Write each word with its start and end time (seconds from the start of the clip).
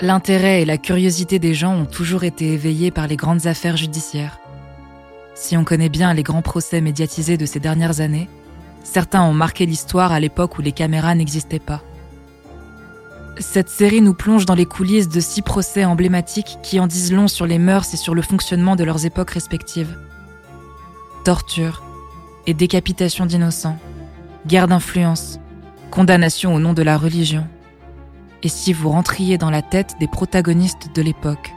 L'intérêt 0.00 0.62
et 0.62 0.64
la 0.64 0.76
curiosité 0.76 1.38
des 1.38 1.54
gens 1.54 1.74
ont 1.74 1.86
toujours 1.86 2.24
été 2.24 2.52
éveillés 2.52 2.90
par 2.90 3.06
les 3.06 3.16
grandes 3.16 3.46
affaires 3.46 3.76
judiciaires. 3.76 4.40
Si 5.34 5.56
on 5.56 5.64
connaît 5.64 5.88
bien 5.88 6.12
les 6.14 6.24
grands 6.24 6.42
procès 6.42 6.80
médiatisés 6.80 7.36
de 7.36 7.46
ces 7.46 7.60
dernières 7.60 8.00
années, 8.00 8.28
certains 8.82 9.22
ont 9.22 9.32
marqué 9.32 9.66
l'histoire 9.66 10.10
à 10.10 10.18
l'époque 10.18 10.58
où 10.58 10.62
les 10.62 10.72
caméras 10.72 11.14
n'existaient 11.14 11.60
pas. 11.60 11.82
Cette 13.38 13.68
série 13.68 14.00
nous 14.00 14.14
plonge 14.14 14.46
dans 14.46 14.54
les 14.54 14.66
coulisses 14.66 15.08
de 15.08 15.20
six 15.20 15.42
procès 15.42 15.84
emblématiques 15.84 16.58
qui 16.62 16.78
en 16.78 16.86
disent 16.86 17.12
long 17.12 17.28
sur 17.28 17.46
les 17.46 17.58
mœurs 17.58 17.92
et 17.94 17.96
sur 17.96 18.14
le 18.14 18.22
fonctionnement 18.22 18.76
de 18.76 18.84
leurs 18.84 19.06
époques 19.06 19.30
respectives. 19.30 19.96
Torture 21.24 21.82
et 22.46 22.54
décapitation 22.54 23.26
d'innocents, 23.26 23.78
guerre 24.46 24.68
d'influence, 24.68 25.40
condamnation 25.90 26.54
au 26.54 26.60
nom 26.60 26.74
de 26.74 26.82
la 26.82 26.98
religion. 26.98 27.46
Et 28.44 28.48
si 28.48 28.74
vous 28.74 28.90
rentriez 28.90 29.38
dans 29.38 29.50
la 29.50 29.62
tête 29.62 29.94
des 29.98 30.06
protagonistes 30.06 30.94
de 30.94 31.00
l'époque 31.00 31.54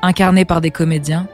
Incarnés 0.00 0.46
par 0.46 0.62
des 0.62 0.70
comédiens, 0.70 1.28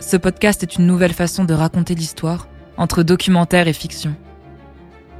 ce 0.00 0.16
podcast 0.16 0.64
est 0.64 0.76
une 0.76 0.86
nouvelle 0.86 1.12
façon 1.12 1.44
de 1.44 1.54
raconter 1.54 1.94
l'histoire 1.94 2.48
entre 2.76 3.04
documentaire 3.04 3.68
et 3.68 3.72
fiction. 3.72 4.16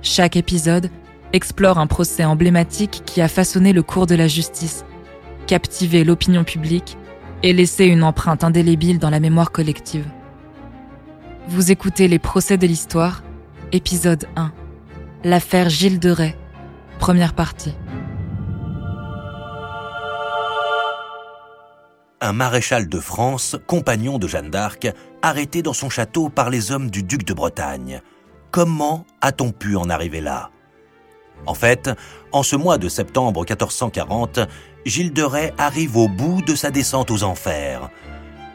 Chaque 0.02 0.37
épisode 0.37 0.91
explore 1.33 1.78
un 1.78 1.87
procès 1.87 2.25
emblématique 2.25 3.02
qui 3.06 3.20
a 3.20 3.28
façonné 3.28 3.73
le 3.73 3.84
cours 3.84 4.06
de 4.06 4.16
la 4.16 4.27
justice, 4.27 4.84
captivé 5.47 6.03
l'opinion 6.03 6.42
publique 6.42 6.98
et 7.45 7.53
laissé 7.53 7.87
une 7.87 8.03
empreinte 8.03 8.42
indélébile 8.42 8.98
dans 8.98 9.11
la 9.11 9.20
mémoire 9.20 9.53
collective. 9.53 10.06
Vous 11.48 11.70
écoutez 11.70 12.09
Les 12.09 12.19
procès 12.19 12.59
de 12.59 12.66
l'histoire, 12.66 13.23
épisode 13.70 14.27
1. 14.34 14.53
L'affaire 15.23 15.69
Gilles 15.69 16.01
de 16.01 16.11
Rais, 16.11 16.37
première 16.98 17.34
partie. 17.34 17.75
Un 22.20 22.33
maréchal 22.33 22.89
de 22.89 23.01
France, 23.01 23.57
compagnon 23.67 24.19
de 24.19 24.29
Jeanne 24.29 24.51
d'Arc, 24.51 24.89
arrêté 25.20 25.62
dans 25.62 25.73
son 25.73 25.91
château 25.91 26.29
par 26.29 26.48
les 26.48 26.73
hommes 26.73 26.91
du 26.91 27.03
duc 27.03 27.25
de 27.25 27.34
Bretagne. 27.34 28.01
Comment 28.51 29.05
a-t-on 29.20 29.51
pu 29.53 29.77
en 29.77 29.91
arriver 29.91 30.20
là? 30.20 30.51
En 31.47 31.55
fait, 31.55 31.91
en 32.33 32.42
ce 32.42 32.57
mois 32.57 32.79
de 32.79 32.89
septembre 32.89 33.41
1440, 33.41 34.41
Gilles 34.87 35.12
de 35.12 35.23
Rais 35.23 35.53
arrive 35.59 35.97
au 35.97 36.09
bout 36.09 36.41
de 36.42 36.55
sa 36.55 36.70
descente 36.70 37.11
aux 37.11 37.25
enfers. 37.25 37.91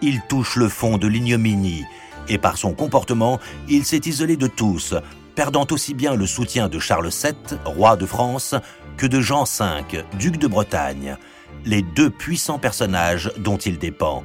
Il 0.02 0.22
touche 0.30 0.56
le 0.56 0.70
fond 0.70 0.98
de 0.98 1.08
l'ignominie 1.08 1.86
et 2.30 2.38
par 2.38 2.58
son 2.58 2.74
comportement, 2.74 3.40
il 3.68 3.86
s'est 3.86 4.02
isolé 4.06 4.38
de 4.38 4.48
tous, 4.48 4.96
perdant 5.36 5.68
aussi 5.72 5.94
bien 5.94 6.16
le 6.16 6.28
soutien 6.28 6.70
de 6.70 6.80
Charles 6.80 7.10
VII, 7.10 7.58
roi 7.66 7.98
de 7.98 8.06
France, 8.06 8.56
que 8.98 9.08
de 9.08 9.20
Jean 9.20 9.44
V, 9.44 10.06
duc 10.18 10.38
de 10.38 10.48
Bretagne, 10.48 11.18
les 11.66 11.82
deux 11.82 12.10
puissants 12.10 12.60
personnages 12.60 13.32
dont 13.38 13.58
il 13.58 13.78
dépend, 13.78 14.24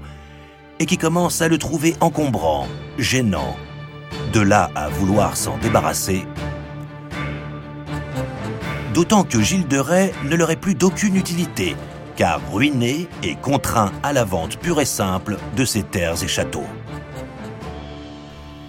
et 0.78 0.86
qui 0.86 0.98
commencent 0.98 1.42
à 1.42 1.48
le 1.48 1.58
trouver 1.58 1.94
encombrant, 2.00 2.68
gênant. 2.98 3.56
De 4.32 4.40
là 4.40 4.70
à 4.74 4.88
vouloir 4.88 5.36
s'en 5.36 5.58
débarrasser. 5.58 6.24
D'autant 8.92 9.24
que 9.24 9.40
Gilles 9.40 9.66
de 9.66 9.78
Rais 9.78 10.12
ne 10.24 10.36
leur 10.36 10.50
est 10.50 10.56
plus 10.56 10.74
d'aucune 10.74 11.16
utilité, 11.16 11.76
car 12.16 12.40
ruiné 12.52 13.08
et 13.22 13.34
contraint 13.34 13.92
à 14.02 14.12
la 14.12 14.24
vente 14.24 14.58
pure 14.58 14.80
et 14.80 14.84
simple 14.84 15.36
de 15.56 15.64
ses 15.64 15.82
terres 15.82 16.22
et 16.22 16.28
châteaux. 16.28 16.66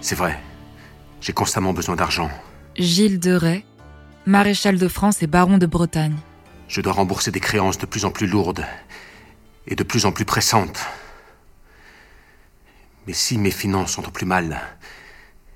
C'est 0.00 0.16
vrai. 0.16 0.38
J'ai 1.20 1.32
constamment 1.32 1.72
besoin 1.72 1.96
d'argent. 1.96 2.30
Gilles 2.76 3.18
de 3.20 3.32
Rais, 3.32 3.64
maréchal 4.26 4.78
de 4.78 4.88
France 4.88 5.22
et 5.22 5.26
baron 5.26 5.58
de 5.58 5.66
Bretagne. 5.66 6.16
Je 6.68 6.80
dois 6.80 6.92
rembourser 6.92 7.30
des 7.30 7.40
créances 7.40 7.78
de 7.78 7.86
plus 7.86 8.04
en 8.04 8.10
plus 8.10 8.26
lourdes 8.26 8.64
et 9.66 9.76
de 9.76 9.82
plus 9.82 10.06
en 10.06 10.12
plus 10.12 10.24
pressantes. 10.24 10.80
Mais 13.06 13.12
si 13.12 13.38
mes 13.38 13.50
finances 13.50 13.92
sont 13.92 14.06
au 14.06 14.10
plus 14.10 14.26
mal, 14.26 14.60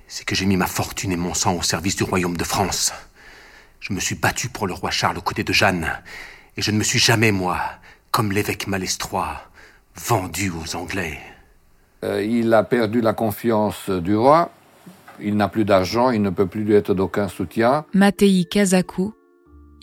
c'est 0.06 0.24
que 0.24 0.34
j'ai 0.34 0.46
mis 0.46 0.56
ma 0.56 0.66
fortune 0.66 1.12
et 1.12 1.16
mon 1.16 1.34
sang 1.34 1.54
au 1.54 1.62
service 1.62 1.96
du 1.96 2.04
royaume 2.04 2.36
de 2.36 2.44
France. 2.44 2.92
Je 3.80 3.92
me 3.92 4.00
suis 4.00 4.14
battu 4.14 4.48
pour 4.48 4.66
le 4.66 4.74
roi 4.74 4.90
Charles 4.90 5.18
aux 5.18 5.22
côtés 5.22 5.44
de 5.44 5.52
Jeanne, 5.52 5.90
et 6.56 6.62
je 6.62 6.70
ne 6.70 6.76
me 6.76 6.84
suis 6.84 6.98
jamais, 6.98 7.32
moi, 7.32 7.60
comme 8.10 8.30
l'évêque 8.30 8.66
Malestroit, 8.66 9.40
vendu 9.96 10.50
aux 10.50 10.76
Anglais. 10.76 11.18
Euh, 12.04 12.22
il 12.22 12.52
a 12.54 12.62
perdu 12.62 13.00
la 13.00 13.12
confiance 13.12 13.90
du 13.90 14.16
roi. 14.16 14.50
Il 15.20 15.36
n'a 15.36 15.48
plus 15.48 15.64
d'argent, 15.64 16.10
il 16.10 16.22
ne 16.22 16.30
peut 16.30 16.46
plus 16.46 16.64
lui 16.64 16.74
être 16.74 16.94
d'aucun 16.94 17.28
soutien. 17.28 17.84
Mattei 17.92 18.44
Kazakou, 18.46 19.14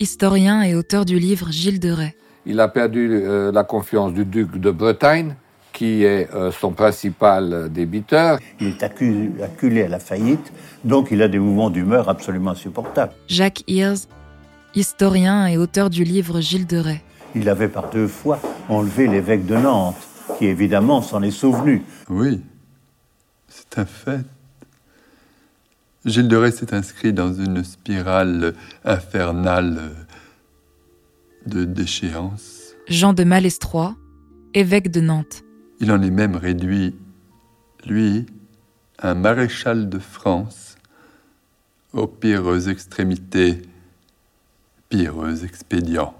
historien 0.00 0.62
et 0.62 0.74
auteur 0.74 1.04
du 1.04 1.18
livre 1.18 1.50
Gilles 1.50 1.80
de 1.80 1.90
Rais. 1.90 2.14
Il 2.46 2.60
a 2.60 2.68
perdu 2.68 3.10
euh, 3.10 3.52
la 3.52 3.64
confiance 3.64 4.12
du 4.12 4.24
duc 4.24 4.58
de 4.58 4.70
Bretagne, 4.70 5.34
qui 5.72 6.04
est 6.04 6.32
euh, 6.34 6.50
son 6.50 6.72
principal 6.72 7.70
débiteur. 7.70 8.38
Il 8.60 8.68
est 8.68 8.82
acculé 8.82 9.82
à 9.82 9.88
la 9.88 9.98
faillite, 9.98 10.52
donc 10.84 11.08
il 11.10 11.22
a 11.22 11.28
des 11.28 11.38
mouvements 11.38 11.70
d'humeur 11.70 12.08
absolument 12.08 12.52
insupportables. 12.52 13.12
Jacques 13.28 13.62
Hirs, 13.66 14.06
historien 14.74 15.46
et 15.46 15.56
auteur 15.56 15.90
du 15.90 16.04
livre 16.04 16.40
Gilles 16.40 16.66
de 16.66 16.78
Rais. 16.78 17.02
Il 17.34 17.48
avait 17.48 17.68
par 17.68 17.90
deux 17.90 18.08
fois 18.08 18.40
enlevé 18.68 19.06
l'évêque 19.06 19.46
de 19.46 19.56
Nantes 19.56 19.96
qui 20.38 20.46
évidemment 20.46 21.02
s'en 21.02 21.22
est 21.22 21.30
souvenu. 21.30 21.82
Oui, 22.08 22.40
c'est 23.48 23.78
un 23.78 23.84
fait. 23.84 24.20
Gilles 26.08 26.28
de 26.28 26.36
Rais 26.36 26.50
s'est 26.50 26.74
inscrit 26.74 27.12
dans 27.12 27.32
une 27.32 27.62
spirale 27.64 28.54
infernale 28.84 29.90
de 31.46 31.64
déchéance. 31.64 32.74
Jean 32.88 33.12
de 33.12 33.24
Malestroit, 33.24 33.96
évêque 34.54 34.90
de 34.90 35.00
Nantes. 35.00 35.42
Il 35.80 35.92
en 35.92 36.00
est 36.02 36.10
même 36.10 36.36
réduit, 36.36 36.96
lui, 37.86 38.26
un 39.00 39.14
maréchal 39.14 39.88
de 39.88 39.98
France, 39.98 40.76
aux 41.92 42.06
pires 42.06 42.68
extrémités, 42.68 43.62
pires 44.88 45.44
expédients. 45.44 46.14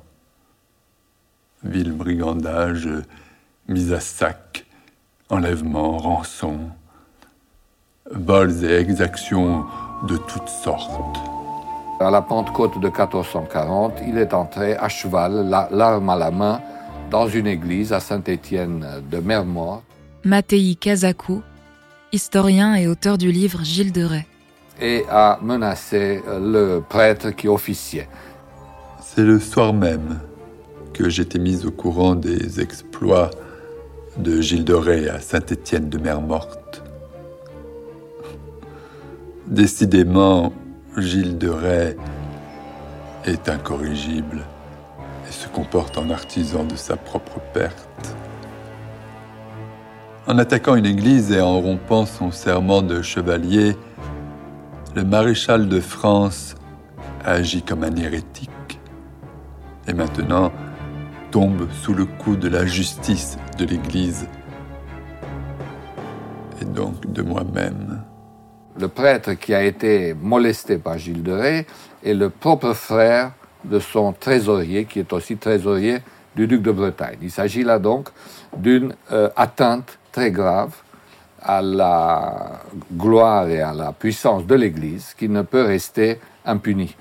Vil 1.65 1.93
brigandage, 1.93 2.89
mise 3.67 3.93
à 3.93 4.01
sac, 4.01 4.67
enlèvement, 5.29 5.99
rançon, 5.99 6.71
vols 8.13 8.65
et 8.65 8.77
exactions 8.77 9.65
de 10.07 10.17
toutes 10.17 10.49
sortes. 10.49 11.19
À 12.01 12.11
la 12.11 12.23
Pentecôte 12.23 12.79
de 12.81 12.87
1440, 12.89 13.95
il 14.07 14.19
est 14.19 14.33
entré 14.33 14.77
à 14.77 14.89
cheval, 14.89 15.49
l'arme 15.71 16.11
à 16.11 16.17
la 16.17 16.31
main, 16.31 16.61
dans 17.11 17.27
une 17.27 17.47
église 17.47 17.93
à 17.93 18.01
Saint-Étienne 18.01 18.87
de 19.11 19.19
Mermort. 19.19 19.83
Mattei 20.25 20.77
Kazakou, 20.77 21.43
historien 22.13 22.75
et 22.75 22.87
auteur 22.87 23.19
du 23.19 23.33
livre 23.33 23.65
Gilles 23.65 23.93
de 23.93 24.05
Rais. 24.05 24.27
Et 24.81 25.05
a 25.11 25.39
menacé 25.43 26.23
le 26.41 26.81
prêtre 26.89 27.31
qui 27.31 27.49
officiait. 27.49 28.09
C'est 29.01 29.25
le 29.25 29.41
soir 29.41 29.73
même 29.73 30.21
que 30.93 31.09
j'étais 31.09 31.41
mis 31.41 31.67
au 31.67 31.73
courant 31.73 32.15
des 32.15 32.61
exploits 32.61 33.31
de 34.19 34.41
Gilles 34.41 34.65
de 34.65 34.75
Rais 34.75 35.09
à 35.09 35.19
Saint-Étienne 35.19 35.89
de 35.89 35.99
Mer 35.99 36.21
Morte. 36.21 36.83
Décidément, 39.51 40.53
Gilles 40.99 41.39
de 41.39 41.49
Rais 41.49 41.97
est 43.25 43.49
incorrigible 43.49 44.45
et 45.27 45.33
se 45.33 45.49
comporte 45.49 45.97
en 45.97 46.11
artisan 46.11 46.65
de 46.65 46.77
sa 46.77 46.97
propre 46.99 47.41
perte. 47.55 48.15
En 50.27 50.37
attaquant 50.37 50.75
une 50.75 50.85
église 50.85 51.33
et 51.33 51.41
en 51.41 51.61
rompant 51.61 52.05
son 52.05 52.31
serment 52.31 52.83
de 52.83 53.01
chevalier, 53.01 53.75
le 54.95 55.05
maréchal 55.05 55.71
de 55.71 55.81
France 55.81 56.55
agit 57.25 57.63
comme 57.63 57.85
un 57.85 57.97
hérétique. 57.97 58.51
Et 59.87 59.95
maintenant, 59.95 60.53
tombe 61.31 61.69
sous 61.83 61.95
le 61.95 62.05
coup 62.05 62.37
de 62.37 62.49
la 62.49 62.67
justice 62.67 63.39
de 63.57 63.65
l'Église 63.65 64.29
et 66.61 66.67
donc 66.67 67.11
de 67.11 67.23
moi-même. 67.23 68.05
Le 68.81 68.87
prêtre 68.87 69.33
qui 69.35 69.55
a 69.55 69.65
été 69.65 70.15
molesté 70.15 70.79
par 70.79 70.99
Gilles 70.99 71.23
de 71.23 71.33
Rais 71.33 71.67
est 72.05 72.15
le 72.15 72.31
propre 72.31 72.75
frère 72.75 73.33
de 73.65 73.81
son 73.81 74.13
trésorier, 74.13 74.85
qui 74.85 75.01
est 75.01 75.13
aussi 75.13 75.37
trésorier 75.37 75.99
du 76.37 76.47
duc 76.47 76.63
de 76.63 76.71
Bretagne. 76.71 77.19
Il 77.21 77.31
s'agit 77.31 77.65
là 77.65 77.81
donc 77.81 78.09
d'une 78.57 78.95
euh, 79.11 79.31
atteinte 79.35 79.99
très 80.13 80.31
grave 80.31 80.73
à 81.43 81.61
la 81.61 82.61
gloire 82.97 83.49
et 83.49 83.61
à 83.61 83.75
la 83.75 83.93
puissance 83.93 84.47
de 84.47 84.55
l'Église 84.55 85.15
qui 85.19 85.29
ne 85.29 85.43
peut 85.43 85.65
rester 85.65 86.21
impunie. 86.45 86.95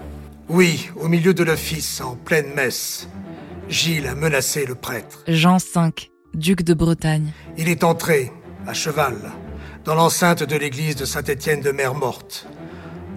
Oui, 0.49 0.89
au 0.95 1.07
milieu 1.07 1.33
de 1.33 1.43
l'office, 1.43 2.01
en 2.01 2.15
pleine 2.15 2.53
messe, 2.55 3.07
Gilles 3.69 4.07
a 4.07 4.15
menacé 4.15 4.65
le 4.65 4.75
prêtre. 4.75 5.23
Jean 5.27 5.57
V, 5.57 5.91
duc 6.33 6.63
de 6.63 6.73
Bretagne. 6.73 7.31
Il 7.57 7.69
est 7.69 7.83
entré, 7.83 8.31
à 8.65 8.73
cheval, 8.73 9.15
dans 9.87 9.95
l'enceinte 9.95 10.43
de 10.43 10.57
l'église 10.57 10.97
de 10.97 11.05
Saint-Étienne 11.05 11.61
de 11.61 11.71
Mer 11.71 11.95
Morte, 11.95 12.45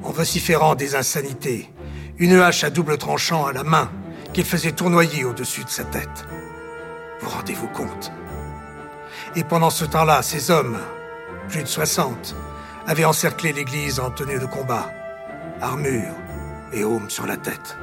en 0.04 0.12
vociférant 0.12 0.76
des 0.76 0.94
insanités, 0.94 1.68
une 2.16 2.34
hache 2.38 2.62
à 2.62 2.70
double 2.70 2.96
tranchant 2.96 3.44
à 3.44 3.52
la 3.52 3.64
main 3.64 3.90
qu'il 4.32 4.44
faisait 4.44 4.70
tournoyer 4.70 5.24
au-dessus 5.24 5.64
de 5.64 5.68
sa 5.68 5.82
tête. 5.82 6.28
Vous 7.20 7.28
rendez-vous 7.28 7.66
compte? 7.66 8.12
Et 9.34 9.42
pendant 9.42 9.70
ce 9.70 9.84
temps-là, 9.84 10.22
ces 10.22 10.52
hommes, 10.52 10.78
plus 11.48 11.64
de 11.64 11.68
60, 11.68 12.36
avaient 12.86 13.04
encerclé 13.04 13.52
l'église 13.52 13.98
en 13.98 14.12
tenue 14.12 14.38
de 14.38 14.46
combat, 14.46 14.92
armure 15.60 16.14
et 16.72 16.84
aume 16.84 17.10
sur 17.10 17.26
la 17.26 17.36
tête. 17.36 17.76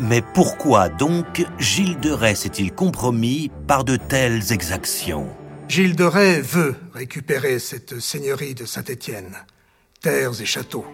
Mais 0.00 0.20
pourquoi 0.34 0.88
donc 0.88 1.46
Gilles 1.60 2.00
de 2.00 2.10
Rais 2.10 2.34
s'est-il 2.34 2.72
compromis 2.72 3.52
par 3.68 3.84
de 3.84 3.94
telles 3.94 4.50
exactions? 4.50 5.28
Gilles 5.72 5.96
de 5.96 6.04
Rais 6.04 6.42
veut 6.42 6.74
récupérer 6.92 7.58
cette 7.58 7.98
seigneurie 7.98 8.54
de 8.54 8.66
Saint-Étienne, 8.66 9.38
terres 10.02 10.38
et 10.38 10.44
châteaux, 10.44 10.84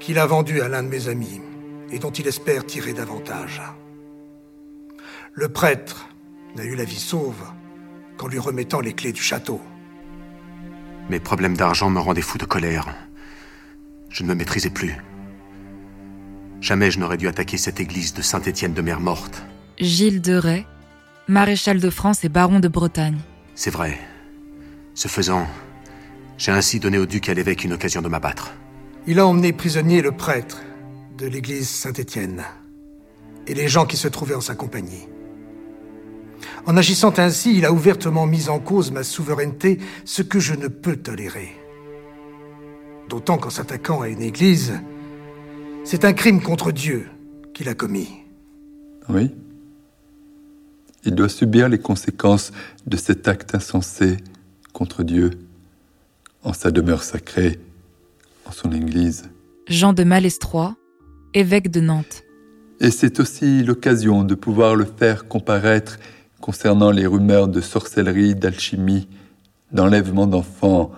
qu'il 0.00 0.18
a 0.18 0.24
vendue 0.24 0.62
à 0.62 0.68
l'un 0.68 0.82
de 0.82 0.88
mes 0.88 1.08
amis 1.08 1.42
et 1.90 1.98
dont 1.98 2.10
il 2.10 2.26
espère 2.26 2.64
tirer 2.64 2.94
davantage. 2.94 3.60
Le 5.34 5.50
prêtre 5.50 6.08
n'a 6.56 6.64
eu 6.64 6.76
la 6.76 6.84
vie 6.84 6.98
sauve 6.98 7.44
qu'en 8.16 8.28
lui 8.28 8.38
remettant 8.38 8.80
les 8.80 8.94
clés 8.94 9.12
du 9.12 9.20
château. 9.20 9.60
Mes 11.10 11.20
problèmes 11.20 11.54
d'argent 11.54 11.90
me 11.90 12.00
rendaient 12.00 12.22
fou 12.22 12.38
de 12.38 12.46
colère. 12.46 12.88
Je 14.08 14.22
ne 14.22 14.28
me 14.28 14.34
maîtrisais 14.34 14.70
plus. 14.70 14.96
Jamais 16.62 16.90
je 16.90 17.00
n'aurais 17.00 17.18
dû 17.18 17.28
attaquer 17.28 17.58
cette 17.58 17.80
église 17.80 18.14
de 18.14 18.22
Saint-Étienne 18.22 18.72
de 18.72 18.80
Mer 18.80 18.98
Morte. 18.98 19.42
Gilles 19.78 20.22
de 20.22 20.36
Rais, 20.36 20.64
maréchal 21.28 21.80
de 21.80 21.90
France 21.90 22.24
et 22.24 22.30
baron 22.30 22.60
de 22.60 22.68
Bretagne. 22.68 23.18
C'est 23.58 23.70
vrai. 23.70 23.98
Ce 24.94 25.08
faisant, 25.08 25.44
j'ai 26.36 26.52
ainsi 26.52 26.78
donné 26.78 26.96
au 26.96 27.06
duc 27.06 27.28
et 27.28 27.32
à 27.32 27.34
l'évêque 27.34 27.64
une 27.64 27.72
occasion 27.72 28.00
de 28.00 28.06
m'abattre. 28.06 28.52
Il 29.08 29.18
a 29.18 29.26
emmené 29.26 29.52
prisonnier 29.52 30.00
le 30.00 30.12
prêtre 30.12 30.62
de 31.18 31.26
l'église 31.26 31.68
Saint-Étienne 31.68 32.44
et 33.48 33.54
les 33.54 33.66
gens 33.66 33.84
qui 33.84 33.96
se 33.96 34.06
trouvaient 34.06 34.36
en 34.36 34.40
sa 34.40 34.54
compagnie. 34.54 35.08
En 36.66 36.76
agissant 36.76 37.12
ainsi, 37.18 37.58
il 37.58 37.64
a 37.64 37.72
ouvertement 37.72 38.26
mis 38.26 38.48
en 38.48 38.60
cause 38.60 38.92
ma 38.92 39.02
souveraineté, 39.02 39.78
ce 40.04 40.22
que 40.22 40.38
je 40.38 40.54
ne 40.54 40.68
peux 40.68 40.94
tolérer. 40.94 41.52
D'autant 43.08 43.38
qu'en 43.38 43.50
s'attaquant 43.50 44.02
à 44.02 44.08
une 44.08 44.22
église, 44.22 44.74
c'est 45.82 46.04
un 46.04 46.12
crime 46.12 46.42
contre 46.42 46.70
Dieu 46.70 47.08
qu'il 47.54 47.68
a 47.68 47.74
commis. 47.74 48.08
Oui. 49.08 49.32
Il 51.08 51.14
doit 51.14 51.30
subir 51.30 51.70
les 51.70 51.78
conséquences 51.78 52.52
de 52.86 52.98
cet 52.98 53.28
acte 53.28 53.54
insensé 53.54 54.18
contre 54.74 55.04
Dieu, 55.04 55.30
en 56.42 56.52
sa 56.52 56.70
demeure 56.70 57.02
sacrée, 57.02 57.58
en 58.44 58.52
son 58.52 58.72
Église. 58.72 59.30
Jean 59.68 59.94
de 59.94 60.04
Malestroit, 60.04 60.76
évêque 61.32 61.70
de 61.70 61.80
Nantes. 61.80 62.24
Et 62.80 62.90
c'est 62.90 63.20
aussi 63.20 63.62
l'occasion 63.62 64.22
de 64.22 64.34
pouvoir 64.34 64.76
le 64.76 64.84
faire 64.84 65.28
comparaître 65.28 65.98
concernant 66.42 66.90
les 66.90 67.06
rumeurs 67.06 67.48
de 67.48 67.62
sorcellerie, 67.62 68.34
d'alchimie, 68.34 69.08
d'enlèvement 69.72 70.26
d'enfants, 70.26 70.92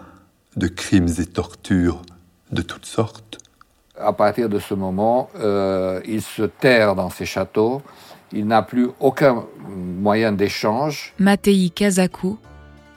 de 0.56 0.66
crimes 0.66 1.14
et 1.20 1.26
tortures 1.26 2.02
de 2.50 2.62
toutes 2.62 2.86
sortes. 2.86 3.38
À 3.96 4.12
partir 4.12 4.48
de 4.48 4.58
ce 4.58 4.74
moment, 4.74 5.30
euh, 5.36 6.00
il 6.04 6.20
se 6.20 6.42
terre 6.42 6.96
dans 6.96 7.10
ses 7.10 7.26
châteaux, 7.26 7.80
il 8.32 8.46
n'a 8.46 8.62
plus 8.62 8.88
aucun 9.00 9.44
moyen 9.68 10.32
d'échange. 10.32 11.12
Mattei 11.18 11.70
Kazaku, 11.70 12.38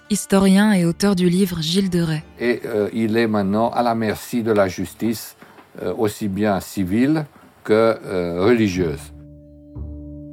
historien 0.09 0.73
et 0.73 0.85
auteur 0.85 1.15
du 1.15 1.29
livre 1.29 1.61
Gilles 1.61 1.89
de 1.89 2.01
Rais. 2.01 2.23
Et 2.39 2.61
euh, 2.65 2.89
il 2.93 3.17
est 3.17 3.27
maintenant 3.27 3.69
à 3.69 3.83
la 3.83 3.95
merci 3.95 4.43
de 4.43 4.51
la 4.51 4.67
justice, 4.67 5.35
euh, 5.81 5.93
aussi 5.97 6.27
bien 6.27 6.59
civile 6.59 7.25
que 7.63 7.97
religieuse. 8.41 9.13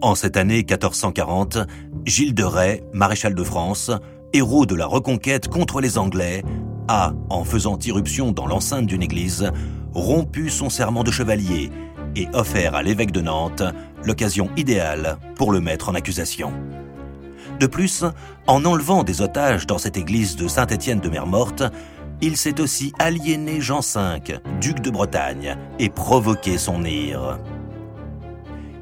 En 0.02 0.17
cette 0.17 0.37
année 0.37 0.64
1440, 0.64 1.58
Gilles 2.06 2.35
de 2.35 2.43
Rais, 2.43 2.82
maréchal 2.93 3.35
de 3.35 3.44
France, 3.44 3.91
héros 4.32 4.67
de 4.67 4.75
la 4.75 4.87
reconquête 4.87 5.49
contre 5.49 5.81
les 5.81 5.99
Anglais, 5.99 6.43
a, 6.88 7.12
en 7.29 7.44
faisant 7.44 7.79
irruption 7.79 8.32
dans 8.32 8.47
l'enceinte 8.47 8.87
d'une 8.87 9.02
église, 9.02 9.50
rompu 9.93 10.50
son 10.50 10.70
serment 10.70 11.05
de 11.05 11.11
chevalier 11.11 11.70
et 12.17 12.26
offert 12.32 12.75
à 12.75 12.82
l'évêque 12.82 13.12
de 13.12 13.20
Nantes 13.20 13.62
l'occasion 14.05 14.50
idéale 14.56 15.19
pour 15.37 15.52
le 15.52 15.61
mettre 15.61 15.88
en 15.88 15.94
accusation. 15.94 16.52
De 17.58 17.67
plus, 17.67 18.05
en 18.47 18.64
enlevant 18.64 19.02
des 19.02 19.20
otages 19.20 19.67
dans 19.67 19.79
cette 19.79 19.97
église 19.97 20.37
de 20.37 20.49
Saint-Étienne 20.49 21.00
de 21.00 21.08
Mer-Morte, 21.08 21.62
il 22.23 22.37
s'est 22.37 22.61
aussi 22.61 22.93
aliéné 22.99 23.61
Jean 23.61 23.81
V, 23.81 24.38
duc 24.61 24.81
de 24.81 24.91
Bretagne, 24.91 25.56
et 25.79 25.88
provoqué 25.88 26.58
son 26.58 26.85
ire. 26.85 27.38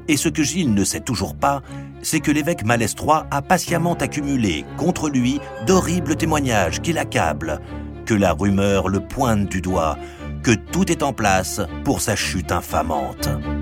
Et 0.07 0.17
ce 0.17 0.29
que 0.29 0.43
Gilles 0.43 0.73
ne 0.73 0.83
sait 0.83 1.01
toujours 1.01 1.35
pas, 1.35 1.61
c'est 2.01 2.19
que 2.19 2.31
l'évêque 2.31 2.65
Malestroit 2.65 3.27
a 3.31 3.41
patiemment 3.41 3.95
accumulé 3.95 4.65
contre 4.77 5.09
lui 5.09 5.39
d'horribles 5.67 6.15
témoignages 6.15 6.81
qui 6.81 6.93
l'accablent, 6.93 7.59
que 8.05 8.13
la 8.13 8.33
rumeur 8.33 8.89
le 8.89 9.01
pointe 9.01 9.49
du 9.49 9.61
doigt, 9.61 9.97
que 10.41 10.51
tout 10.51 10.91
est 10.91 11.03
en 11.03 11.13
place 11.13 11.61
pour 11.83 12.01
sa 12.01 12.15
chute 12.15 12.51
infamante.« 12.51 13.29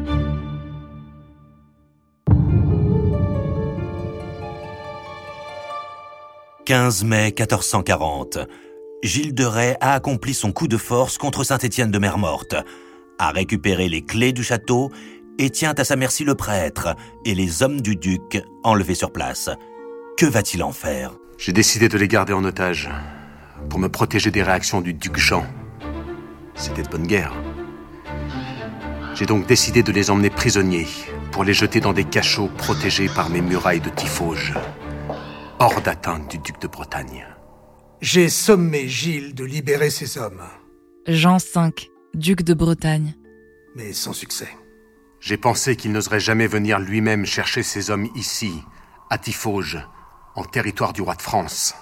15 6.68 7.06
mai 7.06 7.28
1440. 7.28 8.40
Gilles 9.02 9.34
de 9.34 9.46
Rais 9.46 9.78
a 9.80 9.94
accompli 9.94 10.34
son 10.34 10.52
coup 10.52 10.68
de 10.68 10.76
force 10.76 11.18
contre 11.18 11.46
Saint-Étienne 11.46 11.92
de 11.92 11.98
Mer-Morte, 11.98 12.56
a 13.20 13.30
récupéré 13.30 13.88
les 13.88 14.04
clés 14.04 14.34
du 14.34 14.44
château 14.44 14.92
et 15.40 15.50
tient 15.50 15.74
à 15.78 15.86
sa 15.86 15.96
merci 15.96 16.26
le 16.26 16.36
prêtre 16.36 16.94
et 17.24 17.36
les 17.36 17.64
hommes 17.64 17.80
du 17.80 17.96
duc 17.96 18.44
enlevés 18.66 18.96
sur 18.96 19.14
place. 19.14 19.50
Que 20.18 20.26
va-t-il 20.26 20.62
en 20.62 20.74
faire? 20.74 21.14
J'ai 21.38 21.54
décidé 21.54 21.88
de 21.88 21.98
les 21.98 22.10
garder 22.10 22.34
en 22.34 22.44
otage 22.44 22.90
pour 23.70 23.80
me 23.80 23.88
protéger 23.88 24.30
des 24.30 24.44
réactions 24.44 24.82
du 24.82 24.94
duc 24.94 25.16
Jean. 25.16 25.46
C'était 26.54 26.84
de 26.84 26.90
bonne 26.90 27.08
guerre. 27.08 27.34
J'ai 29.16 29.26
donc 29.26 29.48
décidé 29.48 29.84
de 29.84 29.94
les 29.94 30.10
emmener 30.10 30.30
prisonniers 30.30 30.88
pour 31.32 31.46
les 31.46 31.54
jeter 31.54 31.80
dans 31.80 31.94
des 31.94 32.04
cachots 32.04 32.50
protégés 32.58 33.08
par 33.08 33.30
mes 33.30 33.40
murailles 33.40 33.80
de 33.80 33.90
Tifauge, 33.90 34.54
hors 35.60 35.82
d'atteinte 35.82 36.30
du 36.30 36.38
duc 36.38 36.60
de 36.62 36.68
Bretagne. 36.68 37.26
J'ai 38.02 38.30
sommé 38.30 38.88
Gilles 38.88 39.34
de 39.34 39.44
libérer 39.44 39.90
ces 39.90 40.18
hommes. 40.18 40.44
Jean 41.08 41.38
V, 41.38 41.72
duc 42.14 42.44
de 42.44 42.54
Bretagne. 42.54 43.16
Mais 43.76 43.94
sans 43.94 44.14
succès. 44.14 44.50
J'ai 45.20 45.38
pensé 45.38 45.76
qu'il 45.76 45.92
n'oserait 45.92 46.20
jamais 46.20 46.48
venir 46.48 46.80
lui-même 46.80 47.26
chercher 47.26 47.64
ces 47.64 47.90
hommes 47.90 48.08
ici, 48.16 48.64
à 49.10 49.18
Tifauge, 49.18 49.80
en 50.36 50.44
territoire 50.44 50.94
du 50.94 51.02
roi 51.02 51.16
de 51.16 51.22
France. 51.22 51.74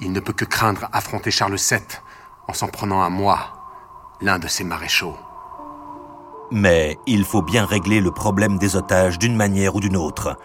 Il 0.00 0.10
ne 0.10 0.20
peut 0.20 0.32
que 0.32 0.44
craindre 0.44 0.88
affronter 0.92 1.30
Charles 1.30 1.56
VII 1.56 1.80
en 2.48 2.52
s'en 2.52 2.66
prenant 2.66 3.02
à 3.02 3.10
moi, 3.10 4.16
l'un 4.20 4.40
de 4.40 4.48
ses 4.48 4.64
maréchaux. 4.64 5.16
Mais 6.50 6.98
il 7.06 7.24
faut 7.24 7.42
bien 7.42 7.64
régler 7.64 8.00
le 8.00 8.10
problème 8.10 8.58
des 8.58 8.76
otages 8.76 9.18
d'une 9.18 9.36
manière 9.36 9.76
ou 9.76 9.80
d'une 9.80 9.96
autre. 9.96 10.36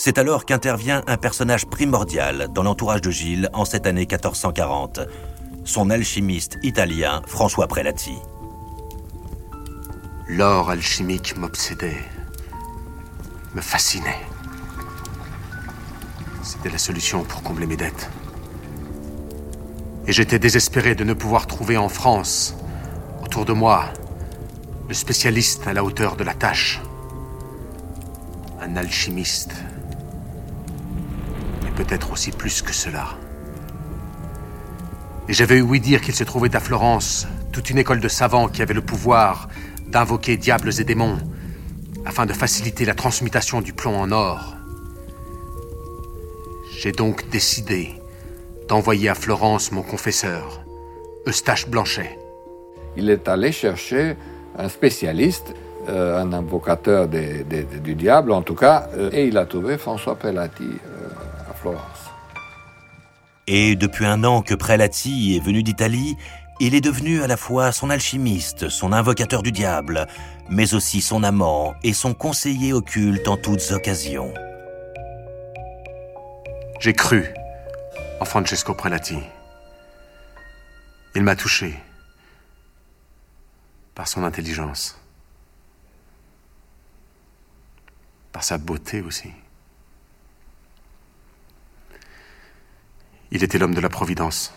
C'est 0.00 0.16
alors 0.16 0.46
qu'intervient 0.46 1.02
un 1.08 1.16
personnage 1.16 1.66
primordial 1.66 2.46
dans 2.54 2.62
l'entourage 2.62 3.00
de 3.00 3.10
Gilles 3.10 3.50
en 3.52 3.64
cette 3.64 3.84
année 3.84 4.02
1440, 4.02 5.00
son 5.64 5.90
alchimiste 5.90 6.56
italien 6.62 7.20
François 7.26 7.66
Prelati. 7.66 8.14
L'or 10.28 10.70
alchimique 10.70 11.36
m'obsédait, 11.36 11.98
me 13.56 13.60
fascinait. 13.60 14.20
C'était 16.44 16.70
la 16.70 16.78
solution 16.78 17.24
pour 17.24 17.42
combler 17.42 17.66
mes 17.66 17.76
dettes. 17.76 18.08
Et 20.06 20.12
j'étais 20.12 20.38
désespéré 20.38 20.94
de 20.94 21.02
ne 21.02 21.12
pouvoir 21.12 21.48
trouver 21.48 21.76
en 21.76 21.88
France, 21.88 22.54
autour 23.24 23.44
de 23.44 23.52
moi, 23.52 23.86
le 24.86 24.94
spécialiste 24.94 25.66
à 25.66 25.72
la 25.72 25.82
hauteur 25.82 26.14
de 26.14 26.22
la 26.22 26.34
tâche. 26.34 26.80
Un 28.60 28.76
alchimiste. 28.76 29.54
Peut-être 31.78 32.10
aussi 32.10 32.32
plus 32.32 32.60
que 32.60 32.72
cela. 32.72 33.06
Et 35.28 35.32
j'avais 35.32 35.60
ouï 35.60 35.78
dire 35.78 36.00
qu'il 36.00 36.14
se 36.14 36.24
trouvait 36.24 36.56
à 36.56 36.58
Florence 36.58 37.28
toute 37.52 37.70
une 37.70 37.78
école 37.78 38.00
de 38.00 38.08
savants 38.08 38.48
qui 38.48 38.62
avait 38.62 38.74
le 38.74 38.82
pouvoir 38.82 39.48
d'invoquer 39.86 40.36
diables 40.36 40.72
et 40.80 40.84
démons 40.84 41.18
afin 42.04 42.26
de 42.26 42.32
faciliter 42.32 42.84
la 42.84 42.94
transmutation 42.94 43.60
du 43.60 43.72
plomb 43.72 43.96
en 43.96 44.10
or. 44.10 44.56
J'ai 46.76 46.90
donc 46.90 47.30
décidé 47.30 47.94
d'envoyer 48.68 49.08
à 49.08 49.14
Florence 49.14 49.70
mon 49.70 49.82
confesseur, 49.82 50.64
Eustache 51.28 51.68
Blanchet. 51.68 52.18
Il 52.96 53.08
est 53.08 53.28
allé 53.28 53.52
chercher 53.52 54.16
un 54.58 54.68
spécialiste, 54.68 55.54
euh, 55.88 56.20
un 56.20 56.32
invocateur 56.32 57.06
du 57.06 57.94
diable 57.94 58.32
en 58.32 58.42
tout 58.42 58.56
cas, 58.56 58.88
euh, 58.96 59.10
et 59.12 59.28
il 59.28 59.38
a 59.38 59.46
trouvé 59.46 59.78
François 59.78 60.16
Prelati 60.16 60.64
euh, 60.64 60.97
Florence. 61.60 62.10
Et 63.46 63.76
depuis 63.76 64.04
un 64.04 64.24
an 64.24 64.42
que 64.42 64.54
Prelati 64.54 65.36
est 65.36 65.44
venu 65.44 65.62
d'Italie, 65.62 66.16
il 66.60 66.74
est 66.74 66.80
devenu 66.80 67.22
à 67.22 67.26
la 67.26 67.36
fois 67.36 67.72
son 67.72 67.88
alchimiste, 67.88 68.68
son 68.68 68.92
invocateur 68.92 69.42
du 69.42 69.52
diable, 69.52 70.06
mais 70.50 70.74
aussi 70.74 71.00
son 71.00 71.22
amant 71.22 71.74
et 71.82 71.92
son 71.92 72.14
conseiller 72.14 72.72
occulte 72.72 73.26
en 73.28 73.36
toutes 73.36 73.70
occasions. 73.70 74.34
J'ai 76.80 76.92
cru 76.92 77.32
en 78.20 78.24
Francesco 78.24 78.74
Prelati. 78.74 79.18
Il 81.14 81.22
m'a 81.22 81.36
touché 81.36 81.74
par 83.94 84.06
son 84.06 84.22
intelligence, 84.22 85.00
par 88.32 88.44
sa 88.44 88.58
beauté 88.58 89.00
aussi. 89.00 89.32
Il 93.30 93.44
était 93.44 93.58
l'homme 93.58 93.74
de 93.74 93.80
la 93.80 93.88
Providence. 93.88 94.54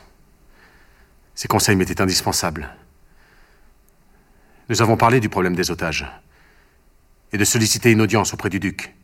Ses 1.35 1.47
conseils 1.47 1.75
m'étaient 1.75 2.01
indispensables. 2.01 2.69
Nous 4.69 4.81
avons 4.81 4.95
parlé 4.95 5.19
du 5.19 5.29
problème 5.29 5.55
des 5.55 5.71
otages 5.71 6.05
et 7.33 7.37
de 7.37 7.43
solliciter 7.45 7.91
une 7.91 8.01
audience 8.01 8.33
auprès 8.33 8.49
du 8.49 8.59
duc. 8.59 8.95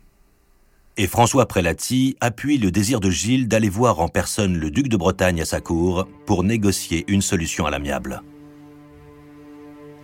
Et 0.96 1.06
François 1.06 1.46
Prelati 1.46 2.16
appuie 2.20 2.58
le 2.58 2.70
désir 2.70 3.00
de 3.00 3.10
Gilles 3.10 3.48
d'aller 3.48 3.68
voir 3.68 4.00
en 4.00 4.08
personne 4.08 4.56
le 4.56 4.70
duc 4.70 4.88
de 4.88 4.96
Bretagne 4.96 5.40
à 5.40 5.44
sa 5.44 5.60
cour 5.60 6.08
pour 6.26 6.42
négocier 6.42 7.04
une 7.08 7.22
solution 7.22 7.66
à 7.66 7.70
l'amiable. 7.70 8.22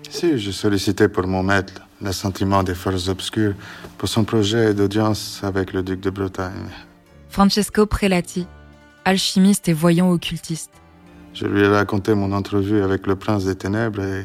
Si, 0.08 0.38
je 0.38 0.50
sollicitais 0.50 1.08
pour 1.08 1.26
mon 1.26 1.42
maître 1.42 1.82
l'assentiment 2.00 2.62
des 2.62 2.74
forces 2.74 3.08
obscures 3.08 3.54
pour 3.98 4.08
son 4.08 4.24
projet 4.24 4.74
d'audience 4.74 5.40
avec 5.42 5.72
le 5.72 5.82
duc 5.82 6.00
de 6.00 6.10
Bretagne. 6.10 6.70
Francesco 7.28 7.86
Prelati, 7.86 8.46
alchimiste 9.04 9.68
et 9.68 9.72
voyant 9.72 10.10
occultiste. 10.10 10.72
Je 11.32 11.46
lui 11.46 11.62
ai 11.62 11.68
raconté 11.68 12.14
mon 12.14 12.32
entrevue 12.32 12.82
avec 12.82 13.06
le 13.06 13.16
prince 13.16 13.44
des 13.44 13.56
ténèbres 13.56 14.02
et 14.02 14.24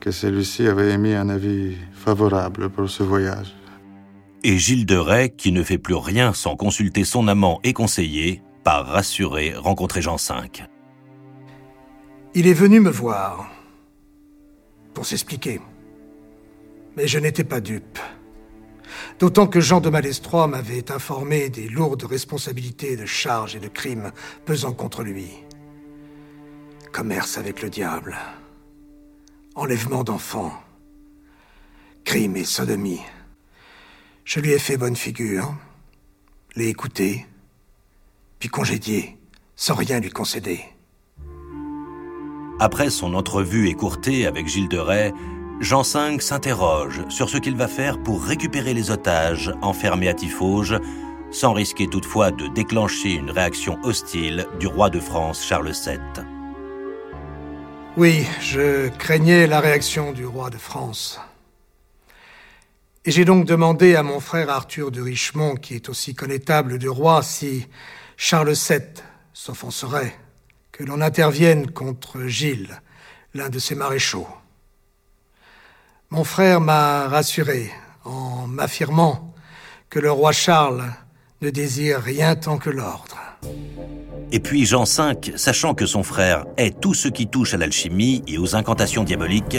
que 0.00 0.10
celui-ci 0.10 0.66
avait 0.66 0.92
émis 0.92 1.14
un 1.14 1.28
avis 1.28 1.76
favorable 1.92 2.70
pour 2.70 2.88
ce 2.88 3.02
voyage 3.02 3.54
et 4.44 4.58
Gilles 4.58 4.86
de 4.86 4.96
Rais, 4.96 5.30
qui 5.30 5.50
ne 5.50 5.62
fait 5.62 5.78
plus 5.78 5.94
rien 5.94 6.34
sans 6.34 6.54
consulter 6.54 7.04
son 7.04 7.26
amant 7.28 7.60
et 7.64 7.72
conseiller, 7.72 8.42
part 8.62 8.86
rassuré 8.86 9.54
rencontrer 9.56 10.02
Jean 10.02 10.16
V. 10.16 10.64
Il 12.34 12.46
est 12.46 12.54
venu 12.54 12.78
me 12.80 12.90
voir 12.90 13.50
pour 14.92 15.06
s'expliquer. 15.06 15.60
Mais 16.96 17.08
je 17.08 17.18
n'étais 17.18 17.42
pas 17.42 17.60
dupe. 17.60 17.98
D'autant 19.18 19.46
que 19.46 19.60
Jean 19.60 19.80
de 19.80 19.90
Malestroit 19.90 20.46
m'avait 20.46 20.90
informé 20.90 21.48
des 21.48 21.68
lourdes 21.68 22.04
responsabilités 22.04 22.96
de 22.96 23.06
charges 23.06 23.56
et 23.56 23.60
de 23.60 23.68
crimes 23.68 24.12
pesant 24.44 24.72
contre 24.72 25.02
lui. 25.02 25.30
Commerce 26.92 27.38
avec 27.38 27.62
le 27.62 27.70
diable, 27.70 28.16
enlèvement 29.54 30.04
d'enfants, 30.04 30.52
crimes 32.04 32.36
et 32.36 32.44
sodomie. 32.44 33.02
Je 34.24 34.40
lui 34.40 34.52
ai 34.52 34.58
fait 34.58 34.76
bonne 34.76 34.96
figure, 34.96 35.54
l'ai 36.56 36.68
écouté, 36.68 37.26
puis 38.38 38.48
congédié, 38.48 39.18
sans 39.56 39.74
rien 39.74 40.00
lui 40.00 40.10
concéder. 40.10 40.60
Après 42.60 42.90
son 42.90 43.14
entrevue 43.14 43.68
écourtée 43.68 44.26
avec 44.26 44.46
Gilles 44.46 44.68
de 44.68 44.78
Rais, 44.78 45.12
Jean 45.60 45.82
V 45.82 46.20
s'interroge 46.20 47.02
sur 47.08 47.28
ce 47.30 47.38
qu'il 47.38 47.56
va 47.56 47.68
faire 47.68 48.02
pour 48.02 48.24
récupérer 48.24 48.74
les 48.74 48.90
otages 48.90 49.52
enfermés 49.62 50.08
à 50.08 50.14
Tifauge, 50.14 50.78
sans 51.30 51.52
risquer 51.52 51.86
toutefois 51.86 52.32
de 52.32 52.48
déclencher 52.48 53.12
une 53.12 53.30
réaction 53.30 53.78
hostile 53.84 54.46
du 54.58 54.66
roi 54.66 54.90
de 54.90 55.00
France 55.00 55.44
Charles 55.44 55.72
VII. 55.72 56.24
Oui, 57.96 58.26
je 58.40 58.88
craignais 58.88 59.46
la 59.46 59.60
réaction 59.60 60.12
du 60.12 60.26
roi 60.26 60.50
de 60.50 60.58
France. 60.58 61.20
Et 63.04 63.12
j'ai 63.12 63.24
donc 63.24 63.46
demandé 63.46 63.94
à 63.94 64.02
mon 64.02 64.18
frère 64.18 64.50
Arthur 64.50 64.90
de 64.90 65.00
Richemont, 65.00 65.54
qui 65.54 65.74
est 65.74 65.88
aussi 65.88 66.14
connétable 66.14 66.78
du 66.78 66.88
roi, 66.88 67.22
si 67.22 67.68
Charles 68.16 68.54
VII 68.54 68.80
s'offenserait 69.32 70.16
que 70.72 70.82
l'on 70.82 71.00
intervienne 71.00 71.70
contre 71.70 72.26
Gilles, 72.26 72.80
l'un 73.34 73.48
de 73.48 73.60
ses 73.60 73.76
maréchaux. 73.76 74.26
Mon 76.10 76.24
frère 76.24 76.60
m'a 76.60 77.08
rassuré 77.08 77.70
en 78.04 78.46
m'affirmant 78.46 79.34
que 79.90 79.98
le 79.98 80.10
roi 80.10 80.32
Charles 80.32 80.84
ne 81.40 81.50
désire 81.50 82.00
rien 82.00 82.36
tant 82.36 82.58
que 82.58 82.70
l'ordre. 82.70 83.18
Et 84.32 84.40
puis 84.40 84.64
Jean 84.66 84.84
V, 84.84 85.36
sachant 85.36 85.74
que 85.74 85.86
son 85.86 86.02
frère 86.02 86.44
est 86.56 86.80
tout 86.80 86.94
ce 86.94 87.08
qui 87.08 87.26
touche 87.26 87.54
à 87.54 87.56
l'alchimie 87.56 88.22
et 88.26 88.38
aux 88.38 88.56
incantations 88.56 89.04
diaboliques, 89.04 89.58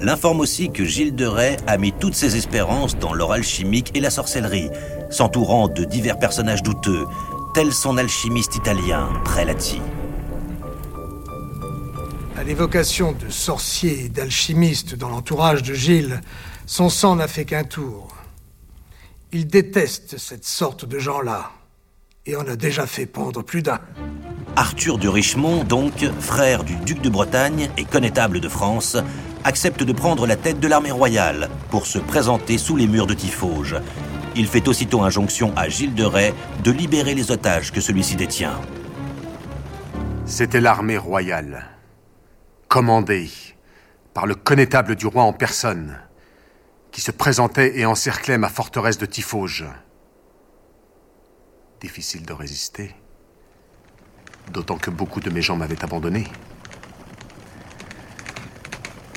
l'informe 0.00 0.40
aussi 0.40 0.70
que 0.70 0.84
Gilles 0.84 1.14
de 1.14 1.26
Rais 1.26 1.56
a 1.66 1.76
mis 1.78 1.92
toutes 1.92 2.14
ses 2.14 2.36
espérances 2.36 2.98
dans 2.98 3.14
l'or 3.14 3.32
alchimique 3.32 3.90
et 3.94 4.00
la 4.00 4.10
sorcellerie, 4.10 4.70
s'entourant 5.10 5.68
de 5.68 5.84
divers 5.84 6.18
personnages 6.18 6.62
douteux, 6.62 7.06
tel 7.54 7.72
son 7.72 7.96
alchimiste 7.98 8.56
italien, 8.56 9.08
Prelati. 9.24 9.80
À 12.40 12.42
l'évocation 12.42 13.12
de 13.12 13.28
sorciers 13.28 14.06
et 14.06 14.08
d'alchimistes 14.08 14.94
dans 14.94 15.10
l'entourage 15.10 15.62
de 15.62 15.74
Gilles, 15.74 16.22
son 16.64 16.88
sang 16.88 17.16
n'a 17.16 17.28
fait 17.28 17.44
qu'un 17.44 17.64
tour. 17.64 18.16
Il 19.30 19.46
déteste 19.46 20.16
cette 20.16 20.46
sorte 20.46 20.86
de 20.86 20.98
gens-là, 20.98 21.50
et 22.24 22.36
en 22.36 22.48
a 22.48 22.56
déjà 22.56 22.86
fait 22.86 23.04
pendre 23.04 23.42
plus 23.42 23.60
d'un. 23.60 23.78
Arthur 24.56 24.96
de 24.96 25.06
Richemont, 25.06 25.64
donc, 25.64 26.02
frère 26.18 26.64
du 26.64 26.76
duc 26.76 27.02
de 27.02 27.10
Bretagne 27.10 27.68
et 27.76 27.84
connétable 27.84 28.40
de 28.40 28.48
France, 28.48 28.96
accepte 29.44 29.82
de 29.82 29.92
prendre 29.92 30.26
la 30.26 30.36
tête 30.36 30.60
de 30.60 30.68
l'armée 30.68 30.92
royale 30.92 31.50
pour 31.68 31.84
se 31.84 31.98
présenter 31.98 32.56
sous 32.56 32.74
les 32.74 32.86
murs 32.86 33.06
de 33.06 33.12
Tifauge. 33.12 33.76
Il 34.34 34.46
fait 34.46 34.66
aussitôt 34.66 35.02
injonction 35.02 35.52
à 35.56 35.68
Gilles 35.68 35.94
de 35.94 36.04
Rais 36.04 36.32
de 36.64 36.70
libérer 36.70 37.14
les 37.14 37.30
otages 37.30 37.70
que 37.70 37.82
celui-ci 37.82 38.16
détient. 38.16 38.58
C'était 40.24 40.62
l'armée 40.62 40.96
royale, 40.96 41.66
commandée 42.70 43.28
par 44.14 44.26
le 44.26 44.36
connétable 44.36 44.94
du 44.94 45.06
roi 45.06 45.24
en 45.24 45.32
personne, 45.32 45.98
qui 46.92 47.00
se 47.00 47.10
présentait 47.10 47.78
et 47.78 47.84
encerclait 47.84 48.38
ma 48.38 48.48
forteresse 48.48 48.96
de 48.96 49.06
Tifauge. 49.06 49.66
Difficile 51.80 52.24
de 52.24 52.32
résister, 52.32 52.94
d'autant 54.52 54.78
que 54.78 54.90
beaucoup 54.90 55.20
de 55.20 55.30
mes 55.30 55.42
gens 55.42 55.56
m'avaient 55.56 55.84
abandonné. 55.84 56.24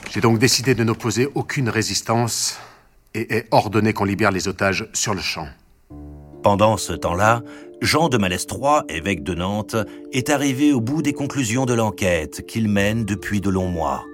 J'ai 0.09 0.21
donc 0.21 0.39
décidé 0.39 0.73
de 0.73 0.83
n'opposer 0.83 1.29
aucune 1.35 1.69
résistance 1.69 2.59
et 3.13 3.37
ai 3.37 3.47
ordonné 3.51 3.93
qu'on 3.93 4.05
libère 4.05 4.31
les 4.31 4.47
otages 4.47 4.89
sur 4.93 5.13
le 5.13 5.21
champ. 5.21 5.47
Pendant 6.41 6.75
ce 6.77 6.93
temps-là, 6.93 7.43
Jean 7.83 8.07
de 8.07 8.17
Malestroit, 8.17 8.85
évêque 8.87 9.23
de 9.23 9.33
Nantes, 9.33 9.75
est 10.13 10.29
arrivé 10.29 10.71
au 10.71 10.79
bout 10.79 11.01
des 11.01 11.11
conclusions 11.11 11.65
de 11.65 11.73
l'enquête 11.73 12.45
qu'il 12.47 12.69
mène 12.69 13.03
depuis 13.03 13.41
de 13.41 13.49
longs 13.49 13.67
mois. 13.67 14.05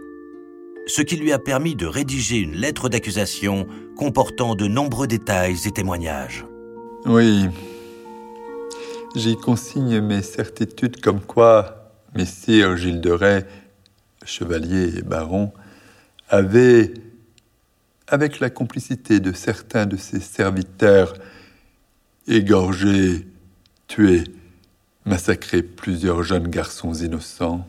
Ce 0.88 1.04
qui 1.04 1.18
lui 1.18 1.32
a 1.32 1.38
permis 1.38 1.76
de 1.76 1.86
rédiger 1.86 2.38
une 2.38 2.56
lettre 2.56 2.90
d'accusation 2.90 3.68
comportant 3.96 4.56
de 4.56 4.66
nombreux 4.66 5.06
détails 5.06 5.68
et 5.68 5.72
témoignages. 5.72 6.48
Oui, 7.06 7.46
j'y 9.16 9.38
consigne 9.38 10.02
mes 10.02 10.24
certitudes 10.24 11.00
comme 11.00 11.22
quoi 11.22 11.94
Messire 12.16 12.76
Gilles 12.76 13.02
de 13.02 13.12
Rais, 13.12 13.46
chevalier 14.26 14.98
et 14.98 15.04
baron, 15.04 15.52
avait, 16.28 16.92
avec 18.08 18.40
la 18.40 18.50
complicité 18.50 19.20
de 19.20 19.32
certains 19.32 19.86
de 19.86 19.96
ses 19.96 20.22
serviteurs, 20.22 21.14
égorgé, 22.28 23.28
tué, 23.90 24.24
massacré 25.06 25.62
plusieurs 25.62 26.24
jeunes 26.24 26.48
garçons 26.48 26.94
innocents, 26.94 27.68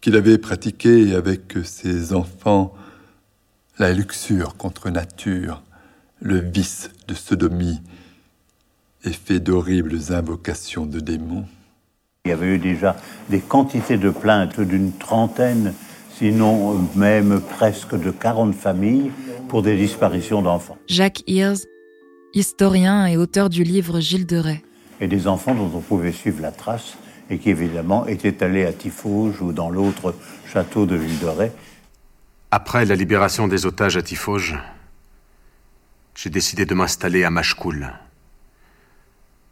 qu'il 0.00 0.16
avait 0.16 0.38
pratiqué 0.38 1.14
avec 1.14 1.54
ses 1.62 2.12
enfants 2.12 2.74
la 3.78 3.92
luxure 3.92 4.56
contre 4.56 4.90
nature, 4.90 5.62
le 6.20 6.40
vice 6.40 6.90
de 7.06 7.14
sodomie, 7.14 7.80
et 9.04 9.12
fait 9.12 9.38
d'horribles 9.38 9.98
invocations 10.10 10.86
de 10.86 10.98
démons. 10.98 11.44
Il 12.24 12.30
y 12.30 12.32
avait 12.32 12.56
eu 12.56 12.58
déjà 12.58 12.96
des 13.30 13.40
quantités 13.40 13.98
de 13.98 14.10
plaintes 14.10 14.60
d'une 14.60 14.92
trentaine 14.92 15.74
sinon 16.18 16.88
même 16.94 17.40
presque 17.40 17.94
de 17.94 18.10
40 18.10 18.54
familles 18.54 19.12
pour 19.48 19.62
des 19.62 19.76
disparitions 19.76 20.42
d'enfants. 20.42 20.78
Jacques 20.88 21.22
Hirs, 21.26 21.58
historien 22.36 23.06
et 23.06 23.16
auteur 23.16 23.48
du 23.48 23.64
livre 23.64 23.98
Gilles 24.00 24.26
de 24.26 24.36
Rais. 24.36 24.62
Et 25.00 25.08
des 25.08 25.26
enfants 25.26 25.54
dont 25.54 25.70
on 25.74 25.80
pouvait 25.80 26.12
suivre 26.12 26.42
la 26.42 26.52
trace 26.52 26.98
et 27.30 27.38
qui 27.38 27.50
évidemment 27.50 28.06
étaient 28.06 28.44
allés 28.44 28.66
à 28.66 28.72
Tifauge 28.72 29.40
ou 29.40 29.52
dans 29.52 29.70
l'autre 29.70 30.14
château 30.46 30.84
de 30.84 30.98
Gilles 30.98 31.18
de 31.18 31.26
Rais. 31.26 31.52
Après 32.50 32.84
la 32.84 32.94
libération 32.94 33.48
des 33.48 33.64
otages 33.64 33.96
à 33.96 34.02
Tifauge, 34.02 34.56
j'ai 36.14 36.30
décidé 36.30 36.66
de 36.66 36.74
m'installer 36.74 37.24
à 37.24 37.30
Machecoul. 37.30 37.92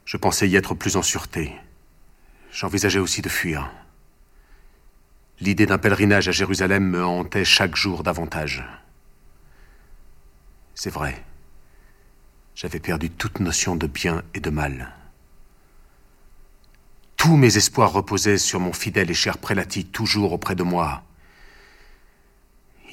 Je 0.04 0.16
pensais 0.18 0.48
y 0.48 0.56
être 0.56 0.74
plus 0.74 0.96
en 0.96 1.02
sûreté. 1.02 1.52
J'envisageais 2.52 3.00
aussi 3.00 3.22
de 3.22 3.30
fuir. 3.30 3.70
L'idée 5.40 5.66
d'un 5.66 5.78
pèlerinage 5.78 6.28
à 6.28 6.32
Jérusalem 6.32 6.84
me 6.84 7.04
hantait 7.04 7.44
chaque 7.44 7.76
jour 7.76 8.02
davantage. 8.02 8.62
C'est 10.74 10.90
vrai. 10.90 11.24
J'avais 12.54 12.78
perdu 12.78 13.10
toute 13.10 13.40
notion 13.40 13.74
de 13.74 13.88
bien 13.88 14.22
et 14.32 14.40
de 14.40 14.50
mal. 14.50 14.92
Tous 17.16 17.36
mes 17.36 17.56
espoirs 17.56 17.92
reposaient 17.92 18.38
sur 18.38 18.60
mon 18.60 18.72
fidèle 18.72 19.10
et 19.10 19.14
cher 19.14 19.38
prélati, 19.38 19.84
toujours 19.84 20.32
auprès 20.32 20.54
de 20.54 20.62
moi. 20.62 21.02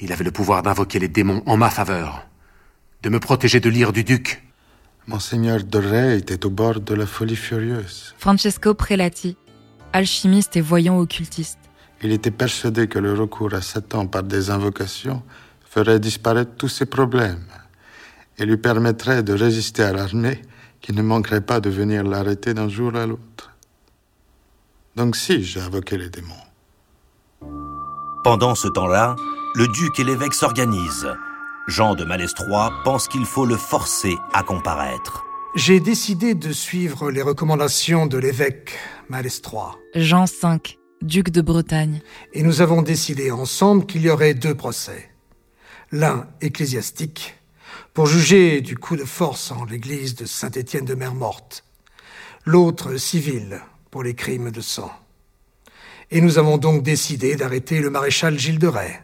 Il 0.00 0.12
avait 0.12 0.24
le 0.24 0.32
pouvoir 0.32 0.62
d'invoquer 0.62 0.98
les 0.98 1.08
démons 1.08 1.44
en 1.46 1.56
ma 1.56 1.70
faveur, 1.70 2.26
de 3.02 3.08
me 3.08 3.20
protéger 3.20 3.60
de 3.60 3.68
l'ire 3.68 3.92
du 3.92 4.02
duc. 4.02 4.42
Monseigneur 5.06 5.62
Doré 5.62 6.16
était 6.16 6.44
au 6.44 6.50
bord 6.50 6.80
de 6.80 6.94
la 6.94 7.06
folie 7.06 7.36
furieuse. 7.36 8.14
Francesco 8.18 8.74
Prelati, 8.74 9.36
alchimiste 9.92 10.56
et 10.56 10.60
voyant 10.60 10.98
occultiste. 10.98 11.58
Il 12.02 12.10
était 12.10 12.32
persuadé 12.32 12.88
que 12.88 12.98
le 12.98 13.14
recours 13.14 13.54
à 13.54 13.62
Satan 13.62 14.08
par 14.08 14.24
des 14.24 14.50
invocations 14.50 15.22
ferait 15.64 16.00
disparaître 16.00 16.56
tous 16.56 16.68
ses 16.68 16.86
problèmes 16.86 17.44
et 18.42 18.44
lui 18.44 18.56
permettrait 18.56 19.22
de 19.22 19.32
résister 19.32 19.84
à 19.84 19.92
l'armée 19.92 20.42
qui 20.80 20.92
ne 20.92 21.00
manquerait 21.00 21.42
pas 21.42 21.60
de 21.60 21.70
venir 21.70 22.02
l'arrêter 22.02 22.54
d'un 22.54 22.68
jour 22.68 22.96
à 22.96 23.06
l'autre. 23.06 23.56
Donc 24.96 25.14
si, 25.14 25.44
j'ai 25.44 25.60
invoqué 25.60 25.96
les 25.96 26.10
démons. 26.10 26.34
Pendant 28.24 28.56
ce 28.56 28.66
temps-là, 28.66 29.14
le 29.54 29.68
duc 29.68 30.00
et 30.00 30.04
l'évêque 30.04 30.34
s'organisent. 30.34 31.08
Jean 31.68 31.94
de 31.94 32.04
Malestroit 32.04 32.72
pense 32.84 33.06
qu'il 33.06 33.26
faut 33.26 33.46
le 33.46 33.56
forcer 33.56 34.16
à 34.34 34.42
comparaître. 34.42 35.24
J'ai 35.54 35.78
décidé 35.78 36.34
de 36.34 36.52
suivre 36.52 37.12
les 37.12 37.22
recommandations 37.22 38.06
de 38.06 38.18
l'évêque 38.18 38.76
Malestroit. 39.08 39.78
Jean 39.94 40.24
V, 40.24 40.58
duc 41.00 41.30
de 41.30 41.42
Bretagne. 41.42 42.00
Et 42.32 42.42
nous 42.42 42.60
avons 42.60 42.82
décidé 42.82 43.30
ensemble 43.30 43.86
qu'il 43.86 44.02
y 44.02 44.10
aurait 44.10 44.34
deux 44.34 44.56
procès. 44.56 45.10
L'un 45.92 46.26
ecclésiastique, 46.40 47.36
pour 47.94 48.06
juger 48.06 48.60
du 48.60 48.76
coup 48.76 48.96
de 48.96 49.04
force 49.04 49.50
en 49.50 49.64
l'église 49.64 50.14
de 50.14 50.24
Saint-Étienne 50.24 50.84
de 50.84 50.94
Mer-Morte. 50.94 51.64
L'autre 52.46 52.96
civil, 52.96 53.60
pour 53.90 54.02
les 54.02 54.14
crimes 54.14 54.50
de 54.50 54.60
sang. 54.60 54.90
Et 56.10 56.20
nous 56.20 56.38
avons 56.38 56.58
donc 56.58 56.82
décidé 56.82 57.36
d'arrêter 57.36 57.80
le 57.80 57.90
maréchal 57.90 58.38
Gilles 58.38 58.58
de 58.58 58.66
Rais. 58.66 59.02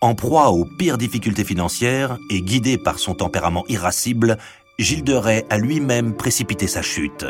En 0.00 0.14
proie 0.14 0.50
aux 0.50 0.64
pires 0.64 0.98
difficultés 0.98 1.44
financières 1.44 2.18
et 2.30 2.40
guidé 2.40 2.78
par 2.78 2.98
son 2.98 3.14
tempérament 3.14 3.64
irascible, 3.68 4.38
Gilles 4.78 5.04
de 5.04 5.14
Rais 5.14 5.44
a 5.50 5.58
lui-même 5.58 6.14
précipité 6.14 6.66
sa 6.66 6.82
chute. 6.82 7.26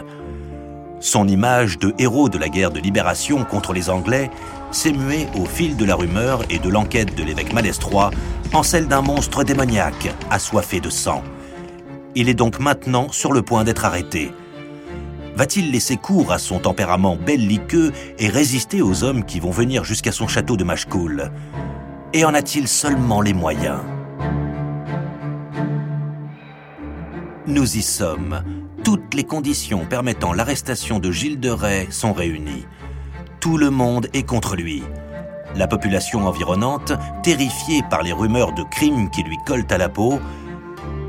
Son 1.00 1.26
image 1.28 1.78
de 1.78 1.94
héros 1.98 2.28
de 2.28 2.38
la 2.38 2.48
guerre 2.48 2.70
de 2.70 2.80
libération 2.80 3.44
contre 3.44 3.72
les 3.72 3.88
Anglais 3.88 4.30
s'est 4.70 4.92
muée 4.92 5.26
au 5.36 5.44
fil 5.44 5.76
de 5.76 5.84
la 5.84 5.94
rumeur 5.94 6.42
et 6.50 6.58
de 6.58 6.68
l'enquête 6.68 7.14
de 7.14 7.22
l'évêque 7.22 7.52
Malestroit 7.52 8.10
en 8.52 8.62
celle 8.62 8.86
d'un 8.88 9.02
monstre 9.02 9.44
démoniaque, 9.44 10.14
assoiffé 10.30 10.80
de 10.80 10.90
sang. 10.90 11.22
Il 12.14 12.28
est 12.28 12.34
donc 12.34 12.58
maintenant 12.58 13.08
sur 13.10 13.32
le 13.32 13.42
point 13.42 13.64
d'être 13.64 13.84
arrêté. 13.84 14.32
Va-t-il 15.36 15.70
laisser 15.70 15.96
cours 15.96 16.32
à 16.32 16.38
son 16.38 16.58
tempérament 16.58 17.16
belliqueux 17.16 17.92
et 18.18 18.28
résister 18.28 18.82
aux 18.82 19.04
hommes 19.04 19.24
qui 19.24 19.38
vont 19.38 19.50
venir 19.50 19.84
jusqu'à 19.84 20.12
son 20.12 20.26
château 20.26 20.56
de 20.56 20.64
Machecoul? 20.64 21.30
Et 22.12 22.24
en 22.24 22.34
a-t-il 22.34 22.66
seulement 22.66 23.20
les 23.20 23.34
moyens? 23.34 23.80
Nous 27.46 27.76
y 27.76 27.82
sommes. 27.82 28.42
Toutes 28.82 29.14
les 29.14 29.24
conditions 29.24 29.86
permettant 29.86 30.32
l'arrestation 30.32 30.98
de 30.98 31.10
Gilles 31.10 31.40
de 31.40 31.50
Rais 31.50 31.86
sont 31.90 32.12
réunies. 32.12 32.66
Tout 33.40 33.56
le 33.56 33.70
monde 33.70 34.08
est 34.14 34.24
contre 34.24 34.56
lui. 34.56 34.82
La 35.54 35.68
population 35.68 36.26
environnante, 36.26 36.92
terrifiée 37.22 37.82
par 37.88 38.02
les 38.02 38.12
rumeurs 38.12 38.52
de 38.52 38.64
crimes 38.64 39.10
qui 39.10 39.22
lui 39.22 39.36
collent 39.46 39.66
à 39.70 39.78
la 39.78 39.88
peau, 39.88 40.20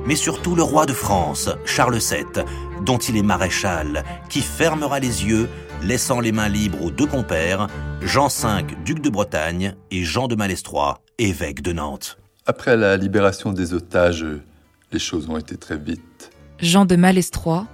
mais 0.05 0.15
surtout 0.15 0.55
le 0.55 0.62
roi 0.62 0.86
de 0.86 0.93
France, 0.93 1.49
Charles 1.65 1.97
VII, 1.97 2.43
dont 2.86 2.97
il 2.97 3.17
est 3.17 3.23
maréchal, 3.23 4.04
qui 4.30 4.41
fermera 4.41 4.99
les 4.99 5.25
yeux, 5.25 5.49
laissant 5.84 6.19
les 6.19 6.32
mains 6.32 6.49
libres 6.49 6.84
aux 6.84 6.91
deux 6.91 7.08
compères, 7.08 7.67
Jean 8.01 8.27
V, 8.27 8.75
duc 8.86 9.01
de 9.01 9.10
Bretagne, 9.10 9.75
et 9.89 10.04
Jean 10.04 10.27
de 10.27 10.36
Malestroit, 10.36 11.01
évêque 11.17 11.62
de 11.62 11.73
Nantes. 11.73 12.19
Après 12.45 12.77
la 12.77 12.95
libération 12.95 13.54
des 13.54 13.73
otages, 13.73 14.25
les 14.91 14.99
choses 14.99 15.30
ont 15.30 15.38
été 15.38 15.58
très 15.58 15.77
vite. 15.77 16.32
Jean 16.60 16.86
de 16.86 16.95
Malestroit, 16.95 17.65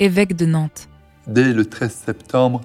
évêque 0.00 0.34
de 0.34 0.46
Nantes. 0.46 0.88
Dès 1.26 1.52
le 1.52 1.64
13 1.64 1.92
septembre, 2.06 2.62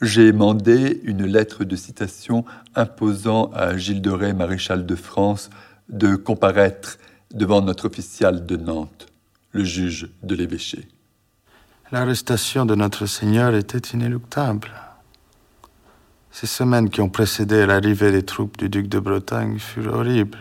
j'ai 0.00 0.32
mandé 0.32 1.00
une 1.04 1.26
lettre 1.26 1.64
de 1.64 1.76
citation 1.76 2.44
imposant 2.74 3.50
à 3.52 3.76
Gilles 3.76 4.02
de 4.02 4.10
Rais, 4.10 4.32
maréchal 4.32 4.86
de 4.86 4.94
France, 4.94 5.50
de 5.88 6.14
comparaître 6.14 6.98
devant 7.34 7.62
notre 7.62 7.86
official 7.86 8.46
de 8.46 8.56
Nantes, 8.56 9.08
le 9.52 9.64
juge 9.64 10.10
de 10.22 10.34
l'évêché. 10.34 10.86
L'arrestation 11.90 12.66
de 12.66 12.74
notre 12.74 13.06
Seigneur 13.06 13.54
était 13.54 13.78
inéluctable. 13.78 14.68
Ces 16.30 16.46
semaines 16.46 16.90
qui 16.90 17.00
ont 17.00 17.08
précédé 17.08 17.66
l'arrivée 17.66 18.12
des 18.12 18.22
troupes 18.22 18.56
du 18.58 18.68
duc 18.68 18.88
de 18.88 19.00
Bretagne 19.00 19.58
furent 19.58 19.94
horribles. 19.94 20.38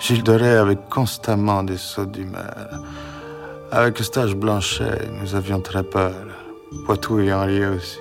Gilles 0.00 0.22
de 0.22 0.32
Rais 0.32 0.56
avait 0.56 0.78
constamment 0.90 1.62
des 1.62 1.76
sauts 1.76 2.06
d'humeur. 2.06 2.82
Avec 3.70 4.00
Eustache 4.00 4.34
Blanchet, 4.34 5.08
nous 5.20 5.34
avions 5.34 5.60
très 5.60 5.82
peur. 5.82 6.26
Poitou 6.84 7.20
et 7.20 7.32
Henri 7.32 7.64
aussi. 7.64 7.98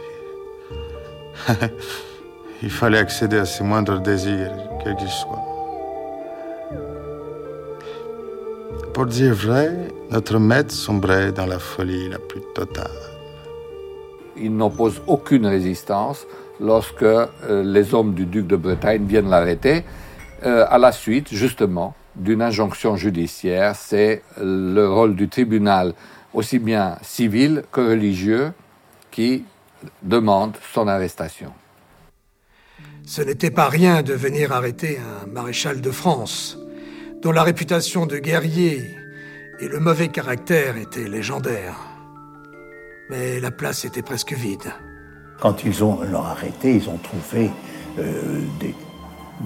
Il 2.64 2.72
fallait 2.72 2.98
accéder 2.98 3.38
à 3.38 3.46
ses 3.46 3.64
moindres 3.64 4.00
désirs, 4.00 4.52
quels 4.84 4.96
qu'ils 4.96 5.10
soient. 5.10 5.44
Pour 8.94 9.06
dire 9.06 9.34
vrai, 9.34 9.72
notre 10.10 10.40
maître 10.40 10.74
sombrait 10.74 11.32
dans 11.32 11.46
la 11.46 11.60
folie 11.60 12.10
la 12.10 12.18
plus 12.18 12.42
totale. 12.56 12.90
Il 14.36 14.56
n'oppose 14.56 15.02
aucune 15.06 15.46
résistance 15.46 16.26
lorsque 16.60 17.04
euh, 17.04 17.28
les 17.64 17.94
hommes 17.94 18.14
du 18.16 18.26
duc 18.26 18.48
de 18.48 18.56
Bretagne 18.56 19.06
viennent 19.06 19.30
l'arrêter, 19.30 19.84
euh, 20.44 20.66
à 20.68 20.78
la 20.78 20.92
suite, 20.92 21.32
justement, 21.32 21.94
d'une 22.16 22.42
injonction 22.42 22.96
judiciaire. 22.96 23.76
C'est 23.76 24.24
le 24.42 24.88
rôle 24.88 25.16
du 25.16 25.30
tribunal, 25.30 25.94
aussi 26.34 26.58
bien 26.58 26.98
civil 27.02 27.64
que 27.72 27.82
religieux, 27.82 28.52
qui 29.12 29.46
demande 30.04 30.58
son 30.74 30.88
arrestation. 30.88 31.54
Ce 33.06 33.22
n'était 33.22 33.52
pas 33.52 33.70
rien 33.70 34.04
de 34.04 34.14
venir 34.14 34.52
arrêter 34.52 35.00
un 35.00 35.28
maréchal 35.28 35.82
de 35.82 35.92
France, 35.92 36.58
dont 37.22 37.32
la 37.32 37.44
réputation 37.44 38.06
de 38.06 38.18
guerrier 38.18 38.98
et 39.60 39.68
le 39.68 39.80
mauvais 39.80 40.10
caractère 40.10 40.78
étaient 40.78 41.08
légendaires. 41.08 41.80
Mais 43.10 43.40
la 43.40 43.52
place 43.52 43.86
était 43.86 44.02
presque 44.02 44.34
vide. 44.34 44.74
Quand 45.40 45.64
ils 45.64 45.84
ont 45.84 46.02
l'ont 46.02 46.24
arrêté, 46.24 46.76
ils 46.76 46.90
ont 46.90 46.98
trouvé 46.98 47.50
euh, 48.00 48.42
des, 48.60 48.76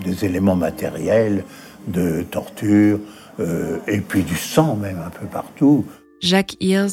des 0.03 0.25
éléments 0.25 0.55
matériels 0.55 1.43
de 1.87 2.23
torture, 2.23 2.99
euh, 3.39 3.79
et 3.87 4.01
puis 4.01 4.23
du 4.23 4.35
sang 4.35 4.75
même 4.75 4.99
un 4.99 5.09
peu 5.09 5.25
partout. 5.25 5.85
Jacques 6.21 6.55
Hirs, 6.59 6.91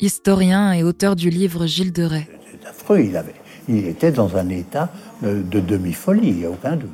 historien 0.00 0.72
et 0.72 0.82
auteur 0.82 1.16
du 1.16 1.30
livre 1.30 1.66
Gilles 1.66 1.92
de 1.92 2.04
Rais. 2.04 2.28
Affreux, 2.68 3.00
il, 3.00 3.16
avait, 3.16 3.34
il 3.68 3.86
était 3.86 4.12
dans 4.12 4.36
un 4.36 4.48
état 4.48 4.90
euh, 5.22 5.42
de 5.42 5.60
demi-folie, 5.60 6.28
il 6.28 6.36
n'y 6.36 6.44
a 6.44 6.50
aucun 6.50 6.76
doute. 6.76 6.90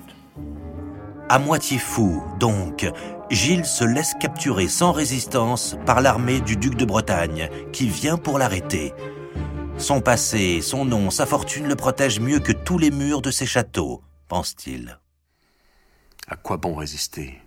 À 1.28 1.38
moitié 1.38 1.78
fou, 1.78 2.22
donc, 2.40 2.90
Gilles 3.30 3.64
se 3.64 3.84
laisse 3.84 4.14
capturer 4.18 4.66
sans 4.66 4.90
résistance 4.90 5.76
par 5.86 6.00
l'armée 6.00 6.40
du 6.40 6.56
duc 6.56 6.74
de 6.74 6.84
Bretagne, 6.84 7.48
qui 7.72 7.88
vient 7.88 8.16
pour 8.16 8.38
l'arrêter. 8.38 8.92
Son 9.78 10.00
passé, 10.00 10.60
son 10.60 10.84
nom, 10.84 11.10
sa 11.10 11.26
fortune 11.26 11.68
le 11.68 11.76
protègent 11.76 12.20
mieux 12.20 12.40
que 12.40 12.52
tous 12.52 12.78
les 12.78 12.90
murs 12.90 13.22
de 13.22 13.30
ses 13.30 13.46
châteaux, 13.46 14.02
pense-t-il. 14.28 14.98
À 16.28 16.36
quoi 16.36 16.56
bon 16.56 16.74
résister? 16.74 17.40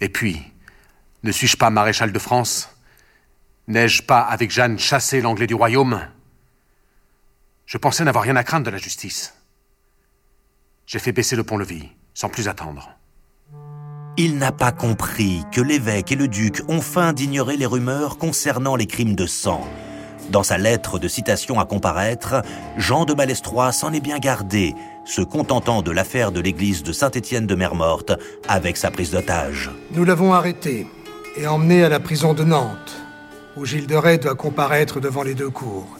Et 0.00 0.10
puis, 0.10 0.42
ne 1.22 1.32
suis-je 1.32 1.56
pas 1.56 1.70
maréchal 1.70 2.12
de 2.12 2.18
France? 2.18 2.68
N'ai-je 3.66 4.02
pas, 4.02 4.20
avec 4.20 4.50
Jeanne, 4.50 4.78
chassé 4.78 5.22
l'anglais 5.22 5.46
du 5.46 5.54
royaume? 5.54 6.02
Je 7.66 7.78
pensais 7.78 8.04
n'avoir 8.04 8.22
rien 8.22 8.36
à 8.36 8.44
craindre 8.44 8.64
de 8.66 8.70
la 8.70 8.78
justice. 8.78 9.34
J'ai 10.86 11.00
fait 11.00 11.10
baisser 11.10 11.34
le 11.34 11.42
pont-levis, 11.42 11.88
sans 12.14 12.28
plus 12.28 12.46
attendre. 12.46 12.90
Il 14.16 14.38
n'a 14.38 14.52
pas 14.52 14.70
compris 14.70 15.42
que 15.50 15.60
l'évêque 15.60 16.12
et 16.12 16.16
le 16.16 16.28
duc 16.28 16.62
ont 16.68 16.80
feint 16.80 17.12
d'ignorer 17.12 17.56
les 17.56 17.66
rumeurs 17.66 18.18
concernant 18.18 18.76
les 18.76 18.86
crimes 18.86 19.16
de 19.16 19.26
sang. 19.26 19.66
Dans 20.30 20.44
sa 20.44 20.58
lettre 20.58 21.00
de 21.00 21.08
citation 21.08 21.58
à 21.58 21.66
comparaître, 21.66 22.40
Jean 22.76 23.04
de 23.04 23.14
Malestroit 23.14 23.72
s'en 23.72 23.92
est 23.92 24.00
bien 24.00 24.20
gardé, 24.20 24.74
se 25.04 25.22
contentant 25.22 25.82
de 25.82 25.90
l'affaire 25.90 26.30
de 26.30 26.40
l'église 26.40 26.84
de 26.84 26.92
Saint-Étienne 26.92 27.48
de 27.48 27.54
Mermorte 27.56 28.12
avec 28.48 28.76
sa 28.76 28.92
prise 28.92 29.10
d'otage. 29.10 29.70
Nous 29.90 30.04
l'avons 30.04 30.32
arrêté 30.32 30.86
et 31.36 31.48
emmené 31.48 31.82
à 31.82 31.88
la 31.88 31.98
prison 31.98 32.32
de 32.32 32.44
Nantes, 32.44 32.96
où 33.56 33.64
Gilles 33.64 33.88
de 33.88 33.96
Rais 33.96 34.18
doit 34.18 34.36
comparaître 34.36 35.00
devant 35.00 35.24
les 35.24 35.34
deux 35.34 35.50
cours, 35.50 35.98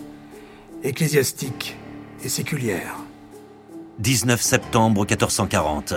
ecclésiastique 0.82 1.76
et 2.24 2.28
séculière. 2.28 2.96
19 3.98 4.40
septembre 4.40 5.02
1440. 5.02 5.94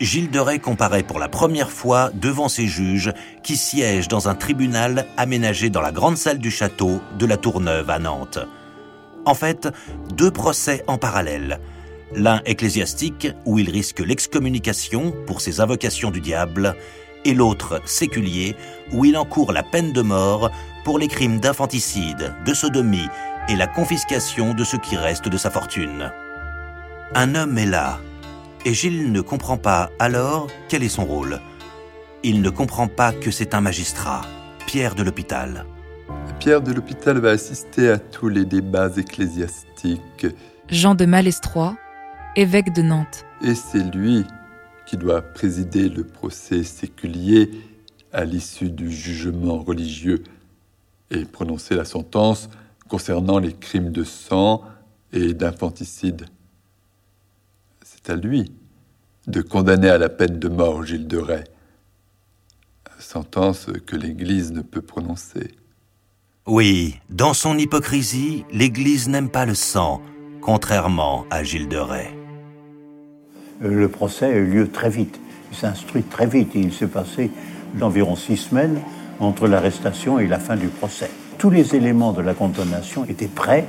Gilles 0.00 0.30
de 0.30 0.38
Rais 0.38 0.58
comparaît 0.58 1.02
pour 1.02 1.18
la 1.18 1.28
première 1.28 1.70
fois 1.70 2.10
devant 2.14 2.48
ses 2.48 2.66
juges 2.66 3.12
qui 3.42 3.56
siègent 3.56 4.08
dans 4.08 4.28
un 4.28 4.34
tribunal 4.34 5.06
aménagé 5.16 5.68
dans 5.68 5.82
la 5.82 5.92
grande 5.92 6.16
salle 6.16 6.38
du 6.38 6.50
château 6.50 7.00
de 7.18 7.26
la 7.26 7.36
Tourneuve 7.36 7.90
à 7.90 7.98
Nantes. 7.98 8.38
En 9.26 9.34
fait, 9.34 9.68
deux 10.14 10.30
procès 10.30 10.82
en 10.86 10.96
parallèle. 10.96 11.60
L'un 12.14 12.40
ecclésiastique, 12.46 13.28
où 13.44 13.58
il 13.58 13.70
risque 13.70 14.00
l'excommunication 14.00 15.12
pour 15.26 15.40
ses 15.40 15.60
invocations 15.60 16.10
du 16.10 16.20
diable, 16.20 16.74
et 17.24 17.34
l'autre 17.34 17.80
séculier, 17.84 18.56
où 18.92 19.04
il 19.04 19.16
encourt 19.16 19.52
la 19.52 19.62
peine 19.62 19.92
de 19.92 20.00
mort 20.00 20.50
pour 20.84 20.98
les 20.98 21.08
crimes 21.08 21.38
d'infanticide, 21.38 22.34
de 22.46 22.54
sodomie 22.54 23.08
et 23.50 23.56
la 23.56 23.66
confiscation 23.66 24.54
de 24.54 24.62
ce 24.62 24.76
qui 24.76 24.96
reste 24.96 25.28
de 25.28 25.36
sa 25.36 25.50
fortune. 25.50 26.12
Un 27.16 27.34
homme 27.34 27.58
est 27.58 27.66
là, 27.66 27.98
et 28.64 28.72
Gilles 28.72 29.10
ne 29.10 29.20
comprend 29.20 29.56
pas 29.56 29.90
alors 29.98 30.46
quel 30.68 30.84
est 30.84 30.88
son 30.88 31.04
rôle. 31.04 31.40
Il 32.22 32.42
ne 32.42 32.50
comprend 32.50 32.86
pas 32.86 33.12
que 33.12 33.32
c'est 33.32 33.52
un 33.52 33.60
magistrat, 33.60 34.22
Pierre 34.68 34.94
de 34.94 35.02
l'Hôpital. 35.02 35.66
Pierre 36.38 36.62
de 36.62 36.72
l'Hôpital 36.72 37.18
va 37.18 37.30
assister 37.30 37.90
à 37.90 37.98
tous 37.98 38.28
les 38.28 38.44
débats 38.44 38.90
ecclésiastiques. 38.96 40.28
Jean 40.68 40.94
de 40.94 41.04
Malestroit, 41.04 41.76
évêque 42.36 42.72
de 42.72 42.82
Nantes. 42.82 43.26
Et 43.42 43.56
c'est 43.56 43.82
lui 43.94 44.24
qui 44.86 44.96
doit 44.96 45.22
présider 45.22 45.88
le 45.88 46.04
procès 46.04 46.62
séculier 46.62 47.50
à 48.12 48.24
l'issue 48.24 48.70
du 48.70 48.92
jugement 48.92 49.58
religieux 49.58 50.22
et 51.10 51.24
prononcer 51.24 51.74
la 51.74 51.84
sentence 51.84 52.48
concernant 52.90 53.38
les 53.38 53.54
crimes 53.54 53.92
de 53.92 54.02
sang 54.02 54.62
et 55.12 55.32
d'infanticide. 55.32 56.26
C'est 57.82 58.10
à 58.10 58.16
lui 58.16 58.52
de 59.28 59.40
condamner 59.42 59.88
à 59.88 59.96
la 59.96 60.08
peine 60.08 60.38
de 60.38 60.48
mort 60.48 60.84
Gilles 60.84 61.06
de 61.06 61.18
Rais, 61.18 61.44
sentence 62.98 63.66
que 63.86 63.96
l'Église 63.96 64.52
ne 64.52 64.60
peut 64.60 64.82
prononcer. 64.82 65.54
Oui, 66.46 66.98
dans 67.08 67.32
son 67.32 67.56
hypocrisie, 67.56 68.44
l'Église 68.52 69.08
n'aime 69.08 69.30
pas 69.30 69.46
le 69.46 69.54
sang, 69.54 70.02
contrairement 70.40 71.26
à 71.30 71.44
Gilles 71.44 71.68
de 71.68 71.76
Rais. 71.76 72.14
Le 73.60 73.88
procès 73.88 74.26
a 74.26 74.36
eu 74.36 74.46
lieu 74.46 74.68
très 74.70 74.90
vite. 74.90 75.20
Il 75.52 75.56
s'est 75.56 75.66
instruit 75.66 76.02
très 76.02 76.26
vite. 76.26 76.50
Il 76.54 76.72
s'est 76.72 76.86
passé 76.86 77.30
environ 77.80 78.16
six 78.16 78.36
semaines 78.36 78.80
entre 79.20 79.46
l'arrestation 79.46 80.18
et 80.18 80.26
la 80.26 80.38
fin 80.38 80.56
du 80.56 80.68
procès. 80.68 81.10
Tous 81.40 81.48
les 81.48 81.74
éléments 81.74 82.12
de 82.12 82.20
la 82.20 82.34
condamnation 82.34 83.06
étaient 83.06 83.26
prêts. 83.26 83.64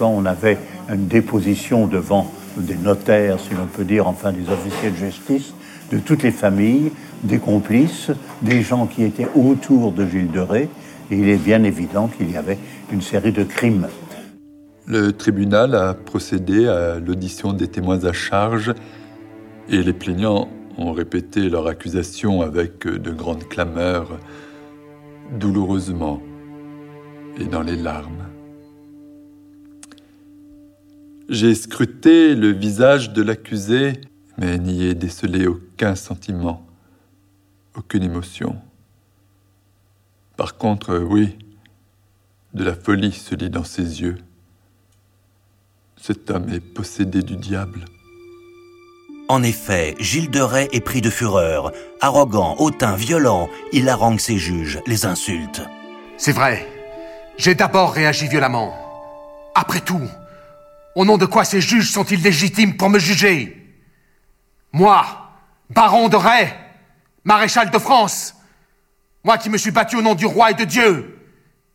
On 0.00 0.24
avait 0.24 0.56
une 0.88 1.06
déposition 1.06 1.86
devant 1.86 2.32
des 2.56 2.76
notaires, 2.76 3.38
si 3.38 3.52
l'on 3.52 3.66
peut 3.66 3.84
dire, 3.84 4.08
enfin 4.08 4.32
des 4.32 4.50
officiers 4.50 4.90
de 4.90 4.96
justice, 4.96 5.52
de 5.92 5.98
toutes 5.98 6.22
les 6.22 6.30
familles, 6.30 6.90
des 7.22 7.36
complices, 7.36 8.10
des 8.40 8.62
gens 8.62 8.86
qui 8.86 9.04
étaient 9.04 9.28
autour 9.34 9.92
de 9.92 10.06
Gilles 10.06 10.30
de 10.30 10.40
Rais. 10.40 10.70
Et 11.10 11.18
il 11.18 11.28
est 11.28 11.36
bien 11.36 11.62
évident 11.62 12.08
qu'il 12.08 12.30
y 12.30 12.38
avait 12.38 12.56
une 12.90 13.02
série 13.02 13.32
de 13.32 13.44
crimes. 13.44 13.88
Le 14.86 15.12
tribunal 15.12 15.74
a 15.74 15.92
procédé 15.92 16.68
à 16.68 16.98
l'audition 17.00 17.52
des 17.52 17.68
témoins 17.68 18.02
à 18.06 18.14
charge 18.14 18.72
et 19.68 19.82
les 19.82 19.92
plaignants 19.92 20.48
ont 20.78 20.92
répété 20.92 21.50
leur 21.50 21.66
accusation 21.66 22.40
avec 22.40 22.86
de 22.86 23.10
grandes 23.10 23.46
clameurs, 23.46 24.18
douloureusement 25.38 26.22
et 27.40 27.46
dans 27.46 27.62
les 27.62 27.76
larmes. 27.76 28.28
J'ai 31.28 31.54
scruté 31.54 32.34
le 32.34 32.50
visage 32.50 33.12
de 33.12 33.22
l'accusé, 33.22 34.00
mais 34.36 34.58
n'y 34.58 34.84
ai 34.84 34.94
décelé 34.94 35.46
aucun 35.46 35.94
sentiment, 35.94 36.66
aucune 37.76 38.02
émotion. 38.02 38.56
Par 40.36 40.56
contre, 40.56 40.98
oui, 40.98 41.38
de 42.54 42.64
la 42.64 42.74
folie 42.74 43.12
se 43.12 43.34
lit 43.34 43.50
dans 43.50 43.64
ses 43.64 44.02
yeux. 44.02 44.18
Cet 45.96 46.30
homme 46.30 46.48
est 46.48 46.60
possédé 46.60 47.22
du 47.22 47.36
diable. 47.36 47.84
En 49.28 49.44
effet, 49.44 49.94
Gilles 50.00 50.30
de 50.30 50.40
Rais 50.40 50.68
est 50.72 50.80
pris 50.80 51.00
de 51.00 51.10
fureur. 51.10 51.72
Arrogant, 52.00 52.56
hautain, 52.58 52.96
violent, 52.96 53.48
il 53.72 53.88
harangue 53.88 54.18
ses 54.18 54.38
juges, 54.38 54.80
les 54.86 55.06
insulte. 55.06 55.62
C'est 56.16 56.32
vrai. 56.32 56.79
J'ai 57.36 57.54
d'abord 57.54 57.92
réagi 57.92 58.28
violemment. 58.28 58.74
Après 59.54 59.80
tout, 59.80 60.08
au 60.94 61.04
nom 61.04 61.16
de 61.16 61.26
quoi 61.26 61.44
ces 61.44 61.60
juges 61.60 61.90
sont-ils 61.90 62.22
légitimes 62.22 62.76
pour 62.76 62.90
me 62.90 62.98
juger? 62.98 63.56
Moi, 64.72 65.04
baron 65.70 66.08
de 66.08 66.16
Rais, 66.16 66.56
maréchal 67.24 67.70
de 67.70 67.78
France, 67.78 68.34
moi 69.24 69.38
qui 69.38 69.50
me 69.50 69.58
suis 69.58 69.70
battu 69.70 69.96
au 69.96 70.02
nom 70.02 70.14
du 70.14 70.26
roi 70.26 70.50
et 70.50 70.54
de 70.54 70.64
Dieu, 70.64 71.18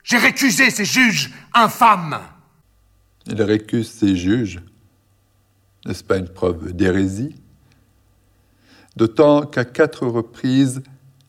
j'ai 0.02 0.18
récusé 0.18 0.70
ces 0.70 0.84
juges 0.84 1.32
infâmes. 1.52 2.20
Il 3.26 3.42
récuse 3.42 3.90
ces 3.90 4.16
juges. 4.16 4.60
N'est-ce 5.84 6.04
pas 6.04 6.16
une 6.16 6.28
preuve 6.28 6.72
d'hérésie? 6.72 7.34
D'autant 8.96 9.44
qu'à 9.46 9.64
quatre 9.64 10.06
reprises, 10.06 10.82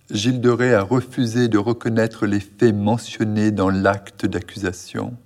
Gilles 0.09 0.39
de 0.39 0.49
Rais 0.49 0.73
a 0.73 0.83
refusé 0.83 1.49
de 1.49 1.57
reconnaître 1.57 2.25
les 2.25 2.39
faits 2.39 2.73
mentionnés 2.73 3.51
dans 3.51 3.69
l'acte 3.69 4.25
d'accusation. 4.25 5.17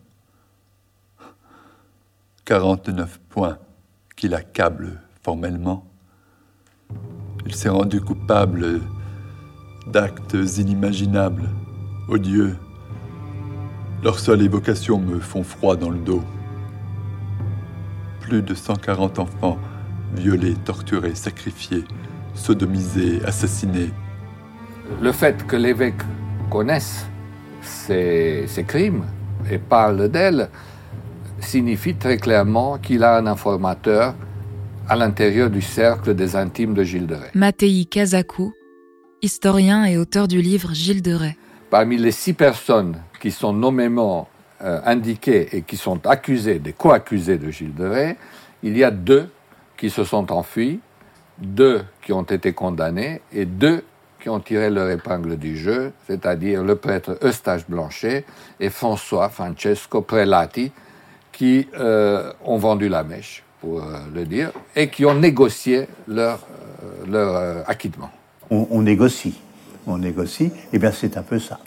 49 2.45 3.19
points 3.29 3.59
qui 4.15 4.27
l'accablent 4.27 4.99
formellement. 5.21 5.85
Il 7.45 7.53
s'est 7.53 7.69
rendu 7.69 8.01
coupable 8.01 8.81
d'actes 9.85 10.35
inimaginables, 10.57 11.49
odieux. 12.07 12.55
Leurs 14.03 14.19
seules 14.19 14.41
évocations 14.41 14.97
me 14.97 15.19
font 15.19 15.43
froid 15.43 15.75
dans 15.75 15.91
le 15.91 15.99
dos. 15.99 16.23
Plus 18.21 18.41
de 18.41 18.55
140 18.55 19.19
enfants 19.19 19.59
violés, 20.15 20.55
torturés, 20.55 21.13
sacrifiés, 21.13 21.85
sodomisés, 22.33 23.23
assassinés. 23.25 23.91
Le 24.99 25.11
fait 25.11 25.45
que 25.45 25.55
l'évêque 25.55 26.01
connaisse 26.49 27.05
ces, 27.61 28.45
ces 28.47 28.63
crimes 28.63 29.05
et 29.49 29.57
parle 29.57 30.09
d'elles 30.09 30.49
signifie 31.39 31.95
très 31.95 32.17
clairement 32.17 32.77
qu'il 32.77 33.03
a 33.03 33.17
un 33.17 33.27
informateur 33.27 34.15
à 34.87 34.95
l'intérieur 34.95 35.49
du 35.49 35.61
cercle 35.61 36.13
des 36.13 36.35
intimes 36.35 36.73
de 36.73 36.83
Gilles 36.83 37.07
de 37.07 37.15
Rais. 37.15 37.31
Mattei 37.33 37.85
Kazakou, 37.85 38.53
historien 39.21 39.85
et 39.85 39.97
auteur 39.97 40.27
du 40.27 40.41
livre 40.41 40.73
Gilles 40.73 41.01
de 41.01 41.13
Rais. 41.13 41.37
Parmi 41.69 41.97
les 41.97 42.11
six 42.11 42.33
personnes 42.33 42.97
qui 43.19 43.31
sont 43.31 43.53
nommément 43.53 44.27
euh, 44.61 44.81
indiquées 44.85 45.55
et 45.55 45.61
qui 45.61 45.77
sont 45.77 46.05
accusées, 46.05 46.59
des 46.59 46.73
co-accusés 46.73 47.37
de 47.37 47.49
Gilles 47.49 47.73
de 47.73 47.85
Rais, 47.85 48.17
il 48.63 48.77
y 48.77 48.83
a 48.83 48.91
deux 48.91 49.29
qui 49.77 49.89
se 49.89 50.03
sont 50.03 50.31
enfuis, 50.31 50.79
deux 51.39 51.81
qui 52.03 52.13
ont 52.13 52.23
été 52.23 52.53
condamnés 52.53 53.21
et 53.33 53.45
deux 53.45 53.83
qui 54.21 54.29
ont 54.29 54.39
tiré 54.39 54.69
leur 54.69 54.89
épingle 54.89 55.37
du 55.37 55.57
jeu, 55.57 55.91
c'est-à-dire 56.07 56.63
le 56.63 56.75
prêtre 56.75 57.17
Eustache 57.23 57.67
Blanchet 57.67 58.23
et 58.59 58.69
François 58.69 59.29
Francesco 59.29 60.01
Prelati, 60.01 60.71
qui 61.31 61.67
euh, 61.79 62.31
ont 62.45 62.57
vendu 62.57 62.87
la 62.87 63.03
mèche, 63.03 63.43
pour 63.59 63.81
euh, 63.81 63.97
le 64.13 64.25
dire, 64.25 64.51
et 64.75 64.89
qui 64.89 65.05
ont 65.05 65.15
négocié 65.15 65.87
leur, 66.07 66.39
euh, 66.83 67.05
leur 67.09 67.69
acquittement. 67.69 68.11
On, 68.49 68.67
on, 68.69 68.81
négocie, 68.81 69.39
on 69.87 69.97
négocie, 69.97 70.51
et 70.71 70.77
bien 70.77 70.91
c'est 70.91 71.17
un 71.17 71.23
peu 71.23 71.39
ça. 71.39 71.59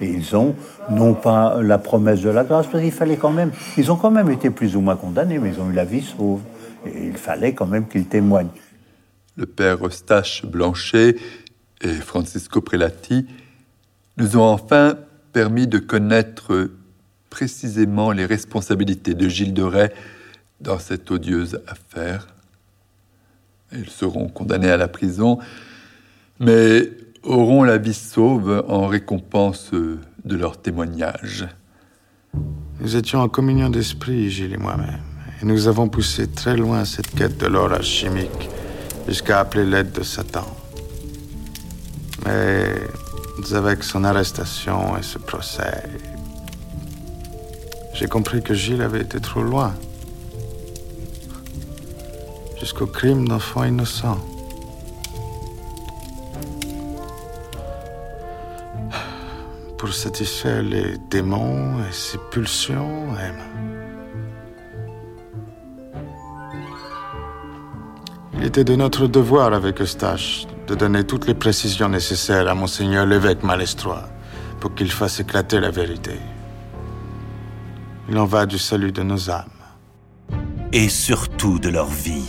Et 0.00 0.06
ils 0.06 0.36
ont 0.36 0.54
non 0.90 1.14
pas 1.14 1.62
la 1.62 1.78
promesse 1.78 2.20
de 2.20 2.30
la 2.30 2.44
grâce, 2.44 2.66
parce 2.66 2.82
qu'il 2.82 2.92
fallait 2.92 3.16
quand 3.16 3.30
même, 3.30 3.52
ils 3.76 3.90
ont 3.90 3.96
quand 3.96 4.10
même 4.10 4.30
été 4.30 4.50
plus 4.50 4.76
ou 4.76 4.80
moins 4.80 4.96
condamnés, 4.96 5.38
mais 5.38 5.50
ils 5.50 5.60
ont 5.60 5.70
eu 5.70 5.74
la 5.74 5.84
vie 5.84 6.02
sauve. 6.02 6.40
Et 6.84 7.06
il 7.06 7.16
fallait 7.16 7.54
quand 7.54 7.66
même 7.66 7.86
qu'ils 7.86 8.06
témoignent. 8.06 8.50
Le 9.36 9.46
père 9.46 9.86
Eustache 9.86 10.44
Blanchet 10.44 11.16
et 11.82 11.92
Francisco 11.94 12.60
Prelati 12.60 13.26
nous 14.16 14.36
ont 14.36 14.44
enfin 14.44 14.96
permis 15.32 15.66
de 15.66 15.78
connaître 15.78 16.70
précisément 17.30 18.12
les 18.12 18.26
responsabilités 18.26 19.14
de 19.14 19.28
Gilles 19.28 19.54
de 19.54 19.62
Rais 19.62 19.92
dans 20.60 20.78
cette 20.78 21.10
odieuse 21.10 21.60
affaire. 21.66 22.28
Ils 23.72 23.88
seront 23.88 24.28
condamnés 24.28 24.70
à 24.70 24.76
la 24.76 24.88
prison, 24.88 25.38
mais 26.38 26.90
auront 27.22 27.64
la 27.64 27.78
vie 27.78 27.94
sauve 27.94 28.64
en 28.68 28.86
récompense 28.86 29.70
de 29.72 30.36
leur 30.36 30.60
témoignage. 30.60 31.46
Nous 32.80 32.96
étions 32.96 33.20
en 33.20 33.28
communion 33.28 33.70
d'esprit, 33.70 34.30
Gilles 34.30 34.54
et 34.54 34.58
moi-même, 34.58 35.00
et 35.40 35.46
nous 35.46 35.68
avons 35.68 35.88
poussé 35.88 36.26
très 36.26 36.56
loin 36.56 36.84
cette 36.84 37.10
quête 37.14 37.38
de 37.38 37.46
l'or 37.46 37.72
alchimique 37.72 38.50
jusqu'à 39.08 39.40
appeler 39.40 39.64
l'aide 39.64 39.92
de 39.92 40.02
Satan. 40.02 40.61
Mais 42.24 42.74
avec 43.52 43.82
son 43.82 44.04
arrestation 44.04 44.96
et 44.96 45.02
ce 45.02 45.18
procès, 45.18 45.82
j'ai 47.94 48.06
compris 48.06 48.42
que 48.42 48.54
Gilles 48.54 48.82
avait 48.82 49.00
été 49.00 49.20
trop 49.20 49.42
loin. 49.42 49.74
Jusqu'au 52.60 52.86
crime 52.86 53.26
d'enfants 53.26 53.64
innocents. 53.64 54.20
Pour 59.78 59.92
satisfaire 59.92 60.62
les 60.62 60.96
démons 61.10 61.80
et 61.80 61.92
ses 61.92 62.18
pulsions, 62.30 63.08
Il 68.42 68.46
était 68.46 68.64
de 68.64 68.74
notre 68.74 69.06
devoir 69.06 69.52
avec 69.52 69.80
Eustache 69.80 70.48
de 70.66 70.74
donner 70.74 71.04
toutes 71.04 71.26
les 71.26 71.34
précisions 71.34 71.88
nécessaires 71.88 72.48
à 72.48 72.54
Monseigneur 72.54 73.06
l'évêque 73.06 73.42
Malestroit 73.42 74.08
pour 74.60 74.74
qu'il 74.74 74.90
fasse 74.90 75.20
éclater 75.20 75.60
la 75.60 75.70
vérité. 75.70 76.12
Il 78.08 78.18
en 78.18 78.26
va 78.26 78.46
du 78.46 78.58
salut 78.58 78.92
de 78.92 79.02
nos 79.02 79.30
âmes. 79.30 79.46
Et 80.72 80.88
surtout 80.88 81.58
de 81.58 81.68
leur 81.68 81.86
vie. 81.86 82.28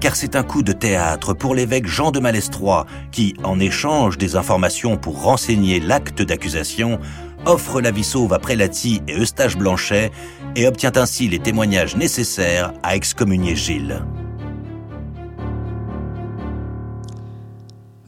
Car 0.00 0.16
c'est 0.16 0.34
un 0.34 0.42
coup 0.42 0.62
de 0.62 0.72
théâtre 0.72 1.34
pour 1.34 1.54
l'évêque 1.54 1.86
Jean 1.86 2.10
de 2.10 2.20
Malestroit 2.20 2.86
qui, 3.12 3.34
en 3.44 3.60
échange 3.60 4.18
des 4.18 4.36
informations 4.36 4.96
pour 4.96 5.22
renseigner 5.22 5.78
l'acte 5.78 6.22
d'accusation, 6.22 6.98
offre 7.46 7.80
la 7.80 7.90
vie 7.90 8.04
sauve 8.04 8.32
à 8.32 8.38
Prélati 8.38 9.02
et 9.08 9.18
Eustache 9.18 9.56
Blanchet 9.56 10.10
et 10.56 10.66
obtient 10.66 10.92
ainsi 10.96 11.28
les 11.28 11.38
témoignages 11.38 11.96
nécessaires 11.96 12.72
à 12.82 12.96
excommunier 12.96 13.56
Gilles. 13.56 14.02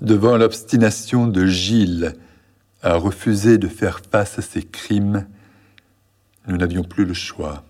Devant 0.03 0.37
l'obstination 0.37 1.29
de 1.29 1.47
Gilles 1.47 2.17
à 2.83 2.97
refuser 2.97 3.57
de 3.57 3.69
faire 3.69 4.01
face 4.11 4.37
à 4.37 4.43
ses 4.43 4.65
crimes, 4.65 5.29
nous 6.49 6.57
n'avions 6.57 6.83
plus 6.83 7.05
le 7.05 7.15
choix. 7.15 7.63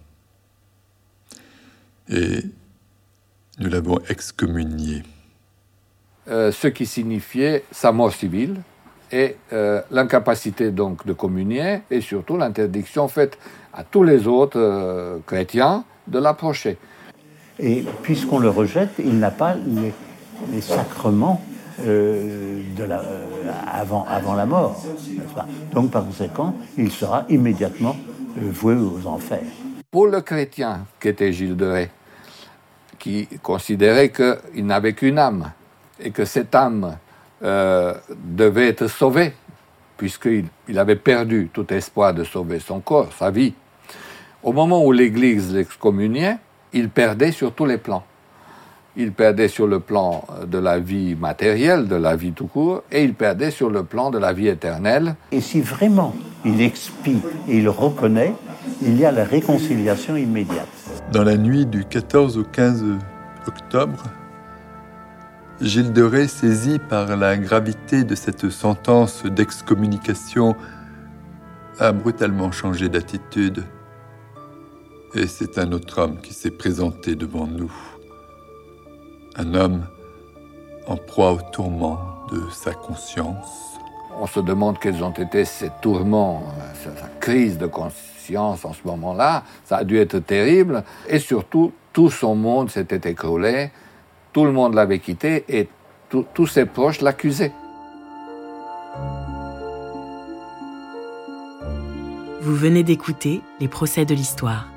Et 2.09 2.39
nous 3.59 3.69
l'avons 3.69 3.99
excommunié. 4.09 5.03
Euh, 6.29 6.51
ce 6.53 6.69
qui 6.69 6.87
signifiait 6.87 7.65
sa 7.71 7.93
mort 7.93 8.15
civile 8.15 8.63
et 9.11 9.37
euh, 9.53 9.83
l'incapacité 9.91 10.71
donc 10.71 11.05
de 11.05 11.13
communier 11.13 11.83
et 11.91 12.01
surtout 12.01 12.39
l'interdiction 12.39 13.09
faite 13.09 13.37
à 13.75 13.85
tous 13.85 14.05
les 14.05 14.27
autres 14.27 14.59
euh, 14.59 15.19
chrétiens 15.27 15.85
de 16.07 16.19
l'approcher. 16.19 16.79
Et 17.59 17.85
puisqu'on 18.03 18.39
le 18.39 18.49
rejette, 18.49 18.95
il 19.01 19.19
n'a 19.19 19.31
pas 19.31 19.55
les, 19.55 20.63
sacrements 20.63 21.43
de 21.79 22.85
la, 22.85 23.03
avant, 23.73 24.05
avant 24.09 24.35
la 24.35 24.47
mort. 24.47 24.83
Donc 25.73 25.91
par 25.91 26.05
conséquent, 26.05 26.55
il 26.77 26.91
sera 26.91 27.25
immédiatement 27.29 27.97
voué 28.37 28.75
aux 28.75 29.07
enfers. 29.07 29.43
Pour 29.91 30.07
le 30.07 30.21
chrétien 30.21 30.87
qu'était 31.01 31.33
Gilles 31.33 31.57
de 31.57 31.67
Ré, 31.67 31.91
qui 32.99 33.27
considérait 33.43 34.11
qu'il 34.11 34.65
n'avait 34.65 34.93
qu'une 34.93 35.19
âme 35.19 35.53
et 36.01 36.11
que 36.11 36.25
cette 36.25 36.55
âme 36.55 36.97
euh, 37.43 37.95
devait 38.25 38.69
être 38.69 38.87
sauvée, 38.87 39.35
puisqu'il 39.97 40.47
il 40.69 40.79
avait 40.79 40.97
perdu 40.97 41.51
tout 41.53 41.73
espoir 41.73 42.15
de 42.15 42.25
sauver 42.25 42.61
son 42.61 42.81
corps, 42.81 43.13
sa 43.13 43.31
vie. 43.31 43.55
Au 44.43 44.53
moment 44.53 44.85
où 44.85 44.93
l'Église 44.93 45.53
l'excommuniait, 45.53 46.37
il 46.73 46.89
perdait 46.89 47.33
sur 47.33 47.53
tous 47.53 47.67
les 47.67 47.79
plans. 47.79 48.05
Il 48.95 49.13
perdait 49.13 49.49
sur 49.49 49.67
le 49.67 49.81
plan 49.81 50.23
de 50.47 50.59
la 50.59 50.79
vie 50.79 51.15
matérielle, 51.15 51.89
de 51.89 51.97
la 51.97 52.15
vie 52.15 52.33
tout 52.33 52.47
court, 52.47 52.83
et 52.93 53.03
il 53.03 53.15
perdait 53.15 53.51
sur 53.51 53.71
le 53.71 53.85
plan 53.85 54.11
de 54.11 54.19
la 54.19 54.35
vie 54.35 54.49
éternelle. 54.49 55.15
Et 55.31 55.41
si 55.41 55.63
vraiment 55.63 56.15
il 56.45 56.61
expie 56.61 57.21
et 57.49 57.57
il 57.57 57.71
reconnaît, 57.71 58.35
il 58.83 58.99
y 58.99 59.07
a 59.07 59.11
la 59.11 59.25
réconciliation 59.25 60.17
immédiate. 60.17 60.69
Dans 61.11 61.25
la 61.25 61.39
nuit 61.39 61.65
du 61.65 61.87
14 61.87 62.37
au 62.37 62.45
15 62.45 62.85
octobre, 63.47 64.03
Gilles 65.63 65.93
de 65.93 66.03
Rais, 66.03 66.29
saisi 66.29 66.79
par 66.79 67.17
la 67.17 67.39
gravité 67.39 68.05
de 68.05 68.15
cette 68.15 68.51
sentence 68.51 69.25
d'excommunication, 69.25 70.55
a 71.79 71.93
brutalement 71.93 72.53
changé 72.53 72.91
d'attitude. 72.91 73.65
Et 75.15 75.27
c'est 75.27 75.59
un 75.59 75.73
autre 75.73 75.99
homme 76.01 76.21
qui 76.21 76.35
s'est 76.35 76.51
présenté 76.51 77.15
devant 77.15 77.47
nous. 77.47 77.73
Un 79.37 79.55
homme 79.55 79.87
en 80.87 80.97
proie 80.97 81.33
au 81.33 81.41
tourment 81.53 81.99
de 82.31 82.41
sa 82.51 82.73
conscience 82.73 83.73
on 84.23 84.27
se 84.29 84.39
demande 84.39 84.79
quels 84.79 85.03
ont 85.03 85.11
été 85.11 85.45
ces 85.45 85.71
tourments, 85.81 86.45
sa, 86.85 87.09
crise 87.19 87.59
de 87.59 87.67
conscience 87.67 88.65
en 88.65 88.73
ce 88.73 88.81
moment-là. 88.85 89.43
Ça 89.65 89.79
a 89.79 89.85
dû 89.85 89.99
être 89.99 90.21
terrible. 90.21 90.85
Et 91.09 91.19
surtout, 91.19 91.73
tout 91.93 92.09
son 92.09 92.37
monde 92.37 92.71
s'était 92.71 93.11
écroulé, 93.11 93.73
tout 94.33 94.45
le 94.45 94.53
monde 94.53 94.75
l'avait 94.75 95.01
quitté 95.01 95.45
et 95.49 95.69
tous 96.09 96.47
ses 96.47 96.67
proches 96.67 97.01
l'accusaient. 97.01 97.53
Vous 102.43 102.55
venez 102.55 102.85
d'écouter 102.85 103.41
Les 103.59 103.69
procès 103.69 104.05
de 104.05 104.15
l'histoire. 104.15 104.69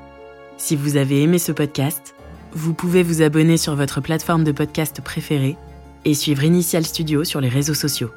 Si 0.56 0.74
vous 0.74 0.96
avez 0.96 1.22
aimé 1.22 1.38
ce 1.38 1.52
podcast, 1.52 2.15
vous 2.56 2.72
pouvez 2.72 3.02
vous 3.02 3.20
abonner 3.20 3.58
sur 3.58 3.76
votre 3.76 4.00
plateforme 4.00 4.42
de 4.42 4.50
podcast 4.50 5.02
préférée 5.02 5.58
et 6.06 6.14
suivre 6.14 6.42
Initial 6.42 6.86
Studio 6.86 7.22
sur 7.22 7.42
les 7.42 7.50
réseaux 7.50 7.74
sociaux. 7.74 8.10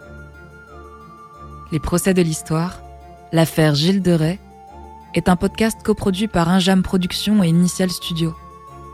Les 1.74 1.80
procès 1.80 2.14
de 2.14 2.22
l'histoire, 2.22 2.82
l'affaire 3.34 3.76
Gilles 3.76 4.02
de 4.02 4.14
Rais, 4.14 4.40
est 5.14 5.28
un 5.28 5.36
podcast 5.36 5.84
coproduit 5.84 6.30
par 6.30 6.48
Injam 6.48 6.84
Productions 6.84 7.44
et 7.44 7.50
Initial 7.50 7.92
Studio, 7.92 8.34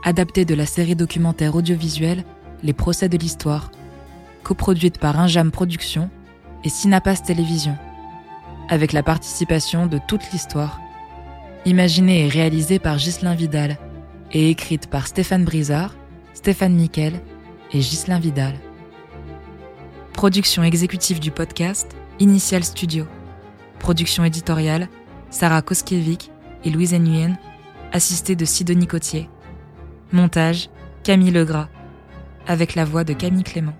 adapté 0.03 0.45
de 0.45 0.55
la 0.55 0.65
série 0.65 0.95
documentaire 0.95 1.55
audiovisuelle 1.55 2.23
Les 2.63 2.73
procès 2.73 3.07
de 3.07 3.17
l'histoire, 3.17 3.69
coproduite 4.43 4.97
par 4.97 5.19
Injam 5.19 5.51
Productions 5.51 6.09
et 6.63 6.69
Synapas 6.69 7.17
Télévision, 7.17 7.77
avec 8.67 8.93
la 8.93 9.03
participation 9.03 9.85
de 9.85 9.99
toute 10.07 10.31
l'histoire, 10.31 10.79
imaginée 11.67 12.25
et 12.25 12.29
réalisée 12.29 12.79
par 12.79 12.97
Ghislain 12.97 13.35
Vidal 13.35 13.77
et 14.31 14.49
écrite 14.49 14.87
par 14.87 15.07
Stéphane 15.07 15.45
Brizard, 15.45 15.95
Stéphane 16.33 16.75
Nickel 16.75 17.21
et 17.71 17.79
Ghislain 17.79 18.19
Vidal. 18.19 18.55
Production 20.13 20.63
exécutive 20.63 21.19
du 21.19 21.31
podcast, 21.31 21.95
Initial 22.19 22.63
Studio. 22.63 23.05
Production 23.79 24.23
éditoriale, 24.23 24.87
Sarah 25.29 25.61
Koskiewicz 25.61 26.29
et 26.63 26.69
Louise 26.69 26.93
Nguyen, 26.93 27.37
assistée 27.91 28.35
de 28.35 28.45
Sidonie 28.45 28.87
Cotier. 28.87 29.29
Montage, 30.11 30.69
Camille 31.03 31.31
Legras, 31.31 31.69
avec 32.47 32.75
la 32.75 32.85
voix 32.85 33.03
de 33.03 33.13
Camille 33.13 33.43
Clément. 33.43 33.75